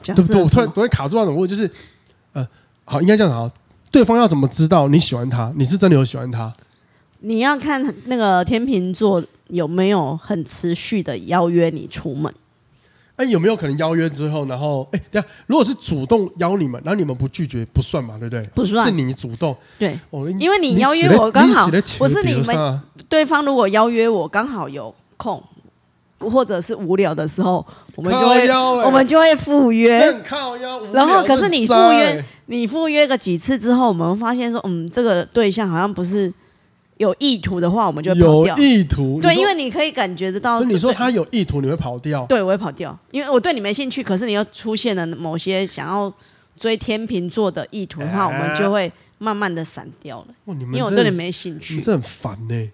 [0.02, 1.70] 对不，对，我突然突然卡住那种问，就是
[2.34, 2.46] 呃。
[2.88, 3.50] 好，应该这样好。
[3.90, 5.52] 对方要怎么知道你喜欢他？
[5.56, 6.52] 你是真的有喜欢他？
[7.20, 12.32] 你要看那个天秤座有没有很持续的邀约你出门。
[13.16, 18.46] 哎，有没有可能邀约之后，然后哎，等下，如果是主动邀你们，然后你们不拒绝，不算嘛，对不对？
[18.54, 19.56] 不算，是你主动。
[19.78, 19.98] 对，
[20.38, 21.68] 因为你邀约我刚好，
[21.98, 25.42] 不是你们对方如果邀约我刚好有空。
[26.18, 28.48] 或者是无聊的时候，我们就会
[28.84, 29.98] 我们就会赴约。
[30.92, 36.32] 然后，可是你赴约，你赴约个几次之后，我们发现说，嗯，这个对象好像不是
[36.96, 38.56] 有意图的话，我们就会跑掉。
[38.56, 40.62] 有意图，对，因为你可以感觉得到。
[40.62, 42.24] 你说他有意图，你会跑掉？
[42.26, 44.02] 对，我会跑掉，因为我对你没兴趣。
[44.02, 46.10] 可是你又出现了某些想要
[46.58, 50.28] 追天秤座的意图的话，我们就会慢慢的散掉了。
[50.46, 52.70] 因为我对你没兴趣，这很烦呢。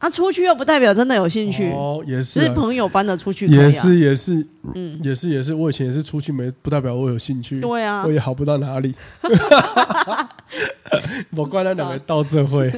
[0.00, 1.70] 啊，出去又不代表真的有兴趣。
[1.72, 8.94] 哦，也是，是朋友般的出去，也是也是，嗯，也是也是，我以前也是出去没不代表我有兴趣，对啊，我也好不到哪里，
[11.36, 12.72] 我怪那两个到这会，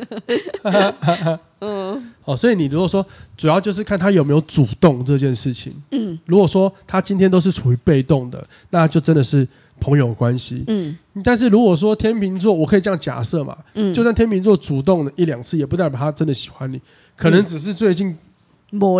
[1.60, 3.06] 嗯，哦，所以你如果说
[3.36, 9.46] 主要就是看他有没有主动这件事情，嗯，如果说他今天都是处于被动的，那就真的是
[9.82, 16.80] 朋友关系，嗯，但是如果说天秤座，我可以这样假设嘛，嗯，就算天秤座主动了一两次，也不代表他真的喜欢你。
[17.16, 18.16] 可能只是最近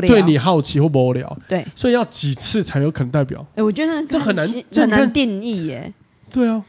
[0.06, 3.46] 对你好奇或无聊，对，所以要几次才有可能代表？
[3.54, 5.92] 哎，我觉得这很难很难定义耶。
[6.30, 6.64] 对啊，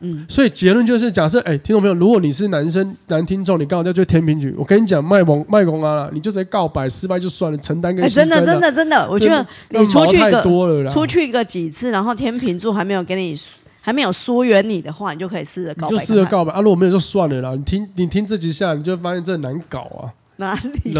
[0.00, 10.42] 嗯，所以结论就是假设，哎，听众朋友，如果你是男生男听众，你刚好在追天秤局，我跟你讲，卖萌卖萌啊，你就直接告白失败就算了，承担跟真的真的真的，我觉得你出去个
[10.88, 13.38] 出去个几次，然后天秤座还没有给你
[13.82, 16.60] 还没有疏远你的话，你就可以试着告白，就试着告白啊。
[16.60, 17.54] 如果没有就算了啦。
[17.54, 20.12] 你听你听这几下，你就会发现这很难搞啊。
[20.36, 20.92] 哪里？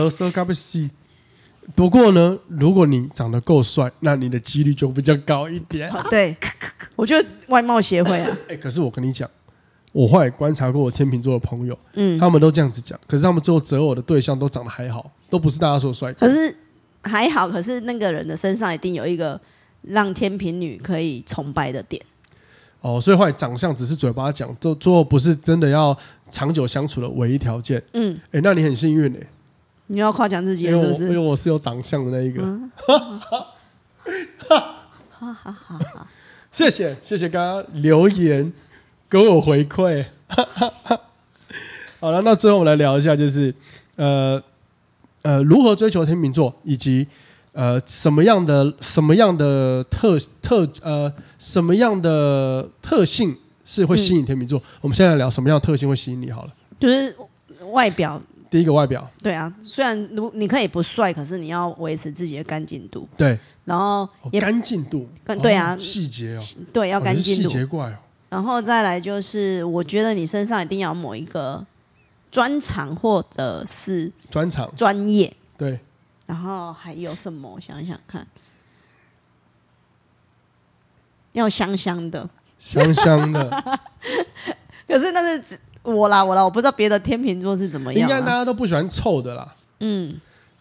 [1.75, 5.91] 不过呢，如果你长得够帅，那你的几率就比较高一点。
[6.11, 6.37] 对，
[6.97, 8.39] 我觉得外貌协会啊。
[8.49, 9.29] 哎，可是我跟你讲，
[9.93, 12.99] 我后来观察过我天秤座的朋友，嗯，他们都这样子讲。
[13.07, 16.13] 可是他们最后择偶的对象都长得还好，都不是大家说帅。
[16.15, 16.55] 可是
[17.03, 19.41] 还好，可是那个人的身上一定有一个
[19.83, 22.03] 让天秤女可以崇拜的点。
[22.81, 25.97] 哦，所以后来长相只是嘴巴讲，最最后不是真的要
[26.31, 27.83] 长久相处的唯一条件。
[27.93, 29.27] 嗯，哎、欸，那你很幸运呢、欸。
[29.93, 31.03] 你要夸奖自己是不是？
[31.05, 32.43] 因为我是有长相的那一个。
[36.53, 38.53] 谢谢谢谢刚刚留言
[39.09, 40.05] 给我回馈。
[41.99, 43.53] 好了，那最后我们来聊一下，就是
[43.97, 44.41] 呃
[45.23, 47.07] 呃，如何追求天秤座，以及。
[47.53, 54.57] 呃，什么样的什么样的特特呃，什么样的特性是会吸引天秤座？
[54.61, 56.53] 嗯、我们现在聊什么样的特性会吸引你好了。
[56.79, 57.13] 就是
[57.73, 59.09] 外表第一个外表。
[59.23, 63.09] 对啊，虽然如你可以不帅，可是你要维持自己的干净度。
[63.17, 65.09] 对，然后也干净度，
[65.41, 66.43] 对啊，细节哦，
[66.73, 67.49] 对，要干净度。
[67.49, 67.97] 细节怪哦。
[68.29, 71.65] 然后再来就是，我觉得你身上一定要某一个
[72.31, 75.33] 专长或者是专长、专业。
[75.57, 75.81] 对。
[76.27, 77.55] 然后还有什么？
[77.57, 78.25] 我想想看，
[81.33, 83.81] 要香香的，香香的。
[84.87, 88.03] 可是那是我啦，我啦，我不知道别的天秤座是怎么样。
[88.03, 89.55] 应该大家都不喜欢臭的啦。
[89.81, 90.15] 嗯，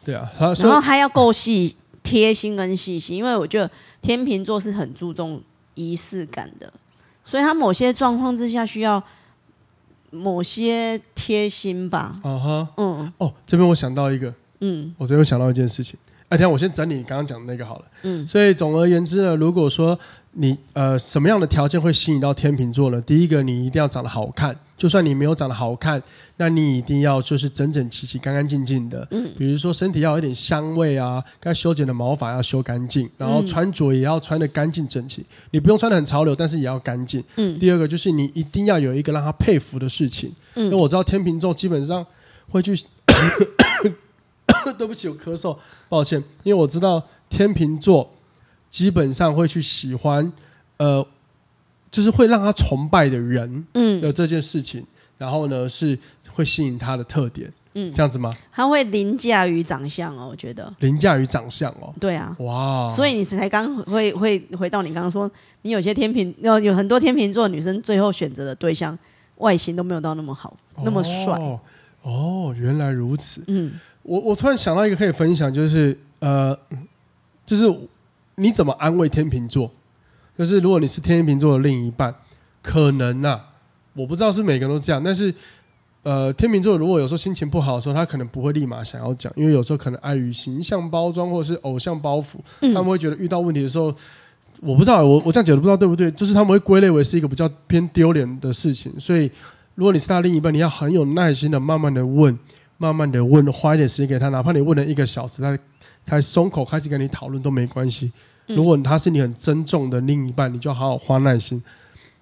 [0.03, 0.29] 对啊。
[0.39, 3.69] 然后还要够细、贴心跟细心，因为我觉得
[4.01, 5.41] 天秤座是很注重
[5.75, 6.71] 仪式感的。
[7.25, 9.03] 所以他某些状况之下需要
[10.09, 12.19] 某些贴心吧。
[12.23, 12.67] Uh huh.
[12.77, 15.95] 嗯，哦，这边我想到一个，嗯，我这边想到一件事情。
[16.29, 17.85] 哎，等下我先整理你刚刚讲的那个好了。
[18.03, 19.97] 嗯，所以总而言之呢，如果说
[20.33, 23.01] 你呃什么样的条件会吸引到天秤座呢？
[23.01, 24.55] 第一个，你一定要长得好看。
[24.77, 26.01] 就算你没有长得好看，
[26.37, 29.05] 那你一定要就是整整齐齐、干干净净的。
[29.11, 35.25] 嗯，比如说身体要有点香味啊，该修剪的毛发要修干净，然后穿着也要穿的干净整齐。
[35.51, 37.21] 你不用穿的很潮流，但是也要干净。
[37.35, 40.31] 嗯，第二个就是你一定要有一个让他佩服的事情。
[40.55, 42.05] 嗯，因为我知道天秤座基本上
[42.47, 42.73] 会去，
[44.77, 46.23] 对不起，我咳嗽，抱歉。
[46.43, 48.11] 因为我知道天秤座
[48.69, 50.31] 基本上会去喜欢，
[50.77, 51.05] 呃。
[51.91, 54.87] 就是会让他崇拜的人，嗯，的这件事情，嗯、
[55.17, 55.97] 然后呢是
[56.35, 58.31] 会吸引他的特点，嗯，这样子吗？
[58.51, 60.71] 他会凌驾于长相哦，我觉得。
[60.81, 65.29] 凌驾于长相哦，对啊，哇，所以你才刚会会回到你刚刚说，
[65.63, 68.95] 你有些天秤有有很多天秤座女生最后选择的对象
[69.37, 71.59] 外形都没有到那么好，哦、那么帅，
[72.03, 73.71] 哦，原来如此，嗯，
[74.03, 76.57] 我我突然想到一个可以分享，就是呃，
[77.45, 77.71] 就是
[78.35, 79.71] 你怎么安慰天秤座？
[80.37, 82.15] 就是如果你是天秤座的另一半，
[82.61, 83.45] 可能呐、啊，
[83.93, 85.33] 我不知道是每个人都这样，但是，
[86.03, 92.35] 呃，天秤座如果有时候心情不好的时候，他可能不会立马想要讲，因为有时候可能碍于形象包装或者是偶像包袱，
[92.73, 93.93] 他们会觉得遇到问题的时候，
[94.61, 99.29] 我不知道，我我这样解读不知道对不对，就是他们会归类为是一个比较偏丢脸的事情，所以
[99.75, 102.37] 如果你是他另一半，你要很有耐心的慢慢的问，
[102.79, 105.55] 慢慢的问，花一点时间给他，哪怕你问了一个小时，他
[106.05, 108.11] 他松口开始跟你讨论都没关系。
[108.47, 111.61] 如果他是你很珍重的另一半，你就好好花耐心。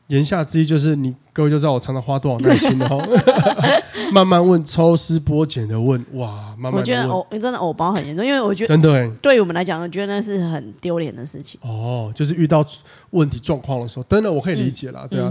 [0.08, 2.90] 言下之意就是，你各位就知道我常常花多少耐心了。
[4.14, 6.80] 慢慢问，抽丝剥茧的问，哇，慢慢问。
[6.80, 11.60] 我觉得偶真的偶包很严重，因为我觉得真的哎，对于我们来讲，我觉得那是很丢脸的事情。
[11.62, 12.66] 哦，就是遇到
[13.10, 15.30] 问题状况的时候，真的我可以理解啦，对啊，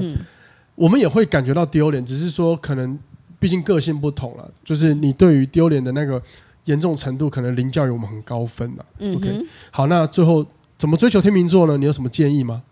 [0.74, 2.98] 我们也会感觉到丢脸，只是说可能
[3.38, 6.22] 毕竟个性不同了，就是你对于丢脸的那个
[6.64, 8.84] 严重程度，可能凌驾于我们很高分了。
[9.14, 10.46] OK，好，那最后。
[10.78, 11.78] 怎么追求天秤座呢？
[11.78, 12.62] 你有什么建议吗？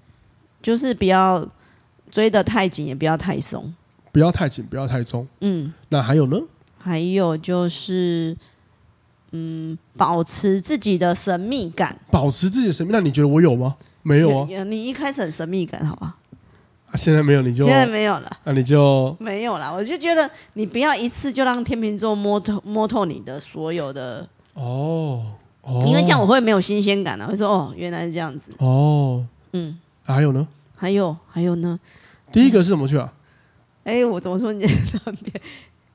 [0.60, 1.48] 就是不要
[2.10, 3.72] 追得太紧，也不要太松。
[4.12, 5.26] 不要太紧，不要太松。
[5.40, 6.38] 嗯，那还有呢？
[6.76, 8.36] 还有就是，
[9.30, 11.98] 嗯，保持自己的神秘感。
[12.10, 13.76] 保持自己的神秘，那你觉得我有吗？
[14.02, 14.64] 没有啊。
[14.64, 16.18] 你一开始很神秘感，好吧？
[16.94, 18.30] 啊， 现在没有，你就现在没有了。
[18.44, 19.74] 那你就没有了。
[19.74, 25.24] 我就觉得你不要一次就让天秤座摸透摸透你的所有的哦。
[25.62, 27.26] 哦因为这样我会没有新鲜感啊！
[27.26, 29.24] 会说哦，原来是这样子哦。
[29.52, 30.46] 嗯，还有呢？
[30.76, 31.80] 还有还有呢？
[32.30, 33.12] 第一个是什么去啊？
[33.84, 34.66] 哎，我怎么说你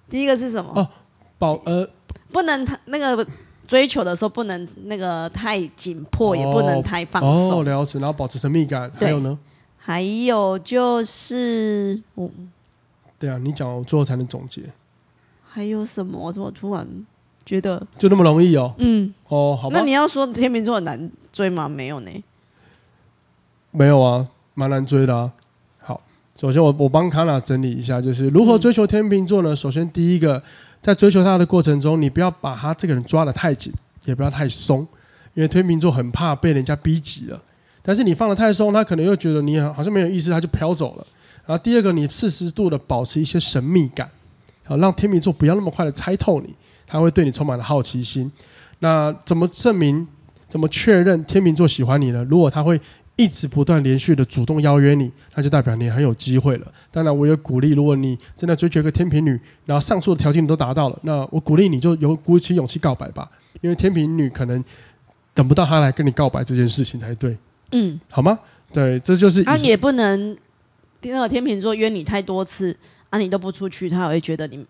[0.09, 0.71] 第一个是什么？
[0.75, 0.89] 哦，
[1.37, 1.87] 保呃，
[2.31, 3.25] 不能太那个
[3.67, 7.59] 追求的时候不能那个太紧迫，也不能太放松。
[7.59, 7.99] 哦，了解。
[7.99, 8.91] 然后保持神秘感。
[8.99, 9.37] 还有呢？
[9.79, 12.29] 还有就是，我，
[13.17, 14.63] 对啊，你讲我最后才能总结。
[15.47, 16.19] 还有什么？
[16.19, 16.87] 我怎么突然？
[17.45, 18.75] 觉得就那么容易哦？
[18.77, 19.79] 嗯，哦，好吧。
[19.79, 21.67] 那你要说天秤座很难追吗？
[21.67, 22.11] 没有呢，
[23.71, 25.33] 没有啊，蛮难追的啊。
[25.79, 25.99] 好，
[26.39, 29.55] 首先我我帮卡娜整理一下，就是如何追求天秤座呢？
[29.55, 30.43] 首先第一个，
[30.79, 33.73] 在追求他的过程中，你不要把他这个人抓得太紧，
[34.05, 34.87] 也不要太松，
[35.33, 37.41] 因为天秤座很怕被人家逼急了。
[37.81, 41.07] 但是你放得太松，他可能又觉得你好像没有意思，他就飘走了。
[41.45, 44.09] 然后第二个，你适时度的保持一些神秘感，
[44.65, 46.53] 好，让天秤座不要那么快的猜透你。
[46.85, 48.31] 他会对你充满了好奇心，
[48.79, 50.07] 那怎么证明？
[50.47, 52.23] 怎么确认天秤座喜欢你呢？
[52.23, 52.81] 如果他会
[53.15, 56.65] 一直不断连续的主动邀约你，那就代表你很有机会了。
[56.89, 63.29] 当然，我也鼓励，如果你真的追求一个天秤女，然后上述的条件你都达到了，那我鼓励你就有鼓起勇气告白吧，
[63.61, 64.63] 因为天秤女可能
[65.35, 67.37] 等不到他来跟你告白这件事情才对。
[67.71, 68.39] 嗯，好吗？
[68.73, 70.37] 对，这就是他也不能
[71.01, 72.75] 那个天秤座约你太多次
[73.09, 74.65] 啊，你都不出去，他也会觉得你。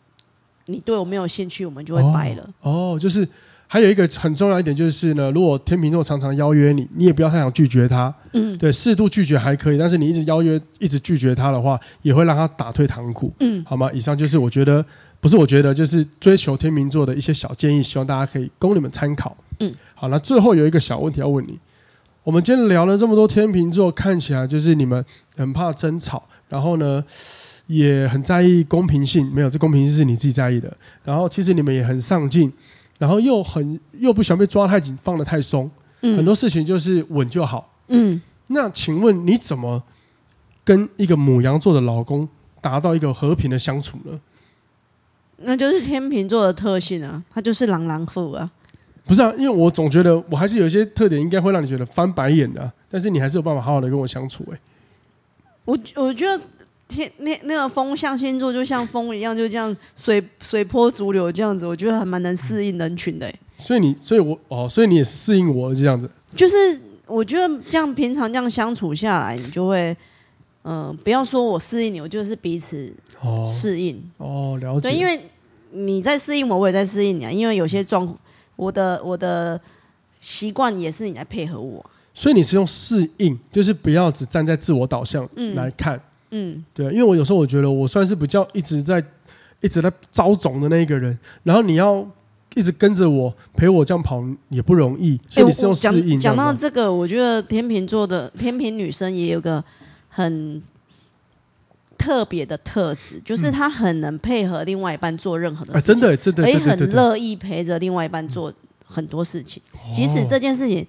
[0.65, 2.43] 你对我没有兴趣，我们就会掰了。
[2.61, 3.27] 哦，哦，就是
[3.65, 8.13] 还有一个很重要一点就是呢，如果天秤座常常邀约你，你也不要太想拒绝他。
[8.33, 13.33] 嗯，对，适度拒绝还可以，但是你一直邀约，一直拒绝他的话，也会让他打退堂鼓。
[13.39, 13.89] 嗯，好吗？
[13.91, 14.85] 以上就是我觉得
[15.19, 19.35] 不是我觉得，就是追求天秤座的一些小建议，希望大家可以供你们参考。
[19.61, 21.57] 嗯，好，那最后有一个小问题要问你。
[22.23, 25.03] 我们今天聊了这么多天秤座，看起来就是你们
[25.35, 27.03] 很怕争吵，然后呢
[27.67, 29.25] 也很在意公平性。
[29.33, 30.75] 没有，这公平性是你自己在意的。
[31.03, 32.51] 然后其实你们也很上进，
[32.97, 35.71] 然后又很又不喜欢被抓太紧，放得太松。
[36.01, 37.73] 嗯，很多事情就是稳就好。
[37.87, 39.81] 嗯，那请问你怎么
[40.63, 42.27] 跟一个母羊座的老公
[42.61, 44.19] 达到一个和平的相处呢？
[45.37, 48.51] 那就是天秤座的特性啊，他就是狼狼妇啊。
[49.09, 52.71] 不是啊，因为我总觉得我还是有一些特点，应该会让你觉得翻白眼的啊。
[52.87, 54.59] 但是你还是有办法好好的跟我相处哎。
[55.65, 56.39] 我我觉得
[56.87, 63.33] 天那那个风象星座就像风一样，就这样随随波逐流这样子，我觉得还蛮能适应人群的哎。
[63.57, 66.07] 所以你，所以我哦，所以你也适应我这样子。
[66.35, 66.55] 就是
[67.07, 69.89] 我觉得这样平常这样相处下来，你就会
[70.61, 72.93] 嗯、呃，不要说我适应你，我就是彼此
[73.51, 74.91] 适应哦，哦，了解。
[74.91, 75.19] 对，因为。
[75.71, 77.29] 你在适应我，我也在适应你啊。
[77.29, 78.17] 因为有些状，
[78.59, 79.59] 我的我的
[80.19, 81.83] 习惯也是你来配合我。
[82.13, 85.95] 所以你是用适应，就是不要只站在自我导向来看。
[86.31, 86.87] 嗯，嗯对。
[86.87, 89.01] 因为我有时候我觉得我算是比较一直在
[89.61, 92.05] 一直在招总的那一个人，然后你要
[92.55, 95.17] 一直跟着我陪我这样跑也不容易。
[95.29, 96.19] 所以你是用适应。
[96.19, 99.63] 讲到这个，我觉得天秤座的天秤女生也有个
[100.09, 100.61] 很。
[101.99, 108.51] 特别的特质就是他很能配合另外一半做任何的事情，真的，真的，而且很乐意陪着另外一半做
[108.85, 109.61] 很多事情，
[109.93, 110.87] 即使这件事情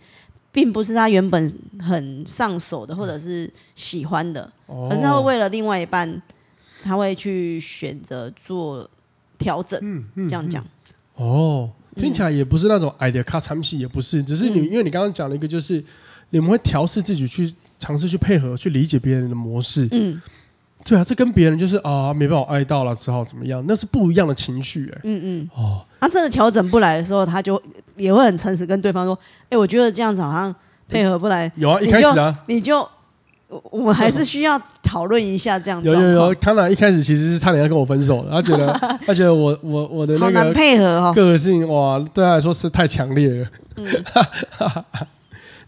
[0.53, 6.23] 并不是他原本很上手的或者是喜欢的，可是他会为了另外一半，
[6.83, 8.89] 他会去选择做
[9.37, 9.79] 调整。
[10.17, 10.65] 这样讲。
[11.17, 15.85] 哦，听起来也不是那种矮的卡产品，也不是，只是你因为你刚刚讲了一个，就是
[16.31, 19.87] 你们会调试自己去尝试去配合去理解别人的模式。
[19.91, 20.21] 嗯。
[20.91, 23.65] 对啊，这跟别人就是啊，没办法爱到了，只好怎么样？
[23.69, 25.01] 那是不一样的情绪哎。
[25.05, 25.51] 嗯嗯。
[25.55, 27.63] 哦，他真的调整不来的时候，他就
[27.95, 29.17] 也会很诚实跟对方说
[29.51, 30.53] ：“哎，我觉得这样子好像
[30.89, 32.85] 配合不来。”有啊，一开始啊，你就
[33.71, 35.87] 我们还是需要讨论一下这样子。
[35.87, 38.73] 有有有，康娜一开始其实是差点要跟我分手的，他觉得
[39.07, 43.47] 他觉得我我我的那个配合哈，个性哇，对他来说是太强烈了。
[43.77, 43.87] 嗯。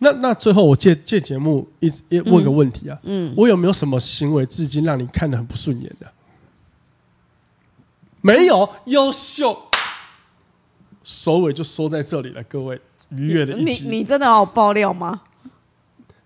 [0.03, 6.13] 那那最后我借借节目一一问个问题啊，嗯，嗯，我有没有什么行为至今让你看得很不顺眼的？
[8.21, 9.57] 没有，优秀，
[11.05, 12.81] 首尾就说在这里了，各位
[13.11, 13.85] 愉悦的一集。
[13.89, 15.23] 你你真的好爆料吗？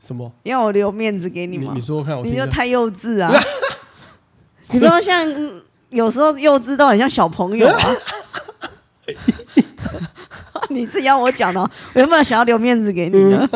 [0.00, 0.32] 什么？
[0.44, 1.72] 要我留面子给你吗？
[1.72, 3.32] 你，你说说看我，你就太幼稚啊！
[4.72, 5.22] 你不要像
[5.90, 7.78] 有时候幼稚到很像小朋友啊！
[10.76, 11.60] 你自己要我讲的，
[11.94, 13.48] 我有没有想要留面子给你呢？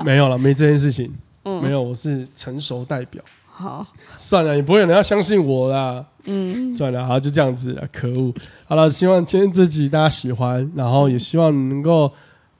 [0.04, 1.10] 没有了，没这件事情。
[1.44, 3.22] 嗯，没有，我是成熟代表。
[3.46, 3.86] 好，
[4.18, 6.04] 算了，你不会有人要相信我啦。
[6.24, 7.88] 嗯，算了，好，就这样子了。
[7.90, 8.34] 可恶。
[8.66, 12.12] 好了，希望今天这集大家喜欢，然后也希望能够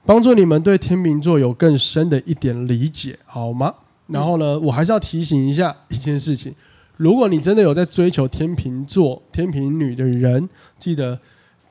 [0.05, 3.75] 帮助你们对天秤座有更深的一点理解，好吗？
[4.07, 6.55] 然后呢，我还是要提醒一下一件事情：
[6.97, 11.19] 如果你真的有在追求天秤座、天秤女的人，记得。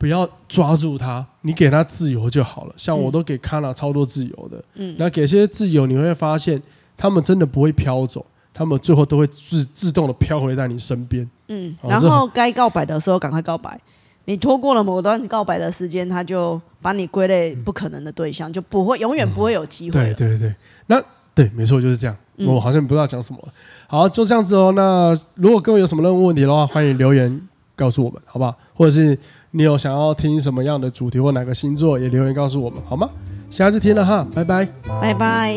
[0.03, 2.75] 不要抓住他，你给他自由就好了。
[2.77, 6.61] 像我都给卡娜超多自由的，嗯，那给些自由，你会发现
[6.97, 11.73] 他们真的不会飘走，他们最后都会自自动的飘回在你身边，嗯。
[11.83, 13.81] 然后该告白的时候赶快告白，
[14.25, 20.13] 你拖过了某段告白的时间，他就把你归类不可能的对象，就不会永远不会有机会。
[20.13, 20.53] 对对对，
[20.87, 21.01] 那
[21.33, 22.17] 对，没错就是这样。
[22.39, 23.39] 我好像不知道讲什么。
[23.87, 24.73] 好，就这样子哦。
[24.75, 27.41] 那如果各位有什么任何问题的话，欢迎留言
[27.77, 28.53] 告诉我们，好不好？
[28.75, 29.17] 或者是。
[29.55, 33.09] 你有想要听什么样的主题或哪个星座，也留言告诉我们好吗？
[33.51, 34.67] 下次听了哈，拜拜，
[34.99, 35.55] 拜拜。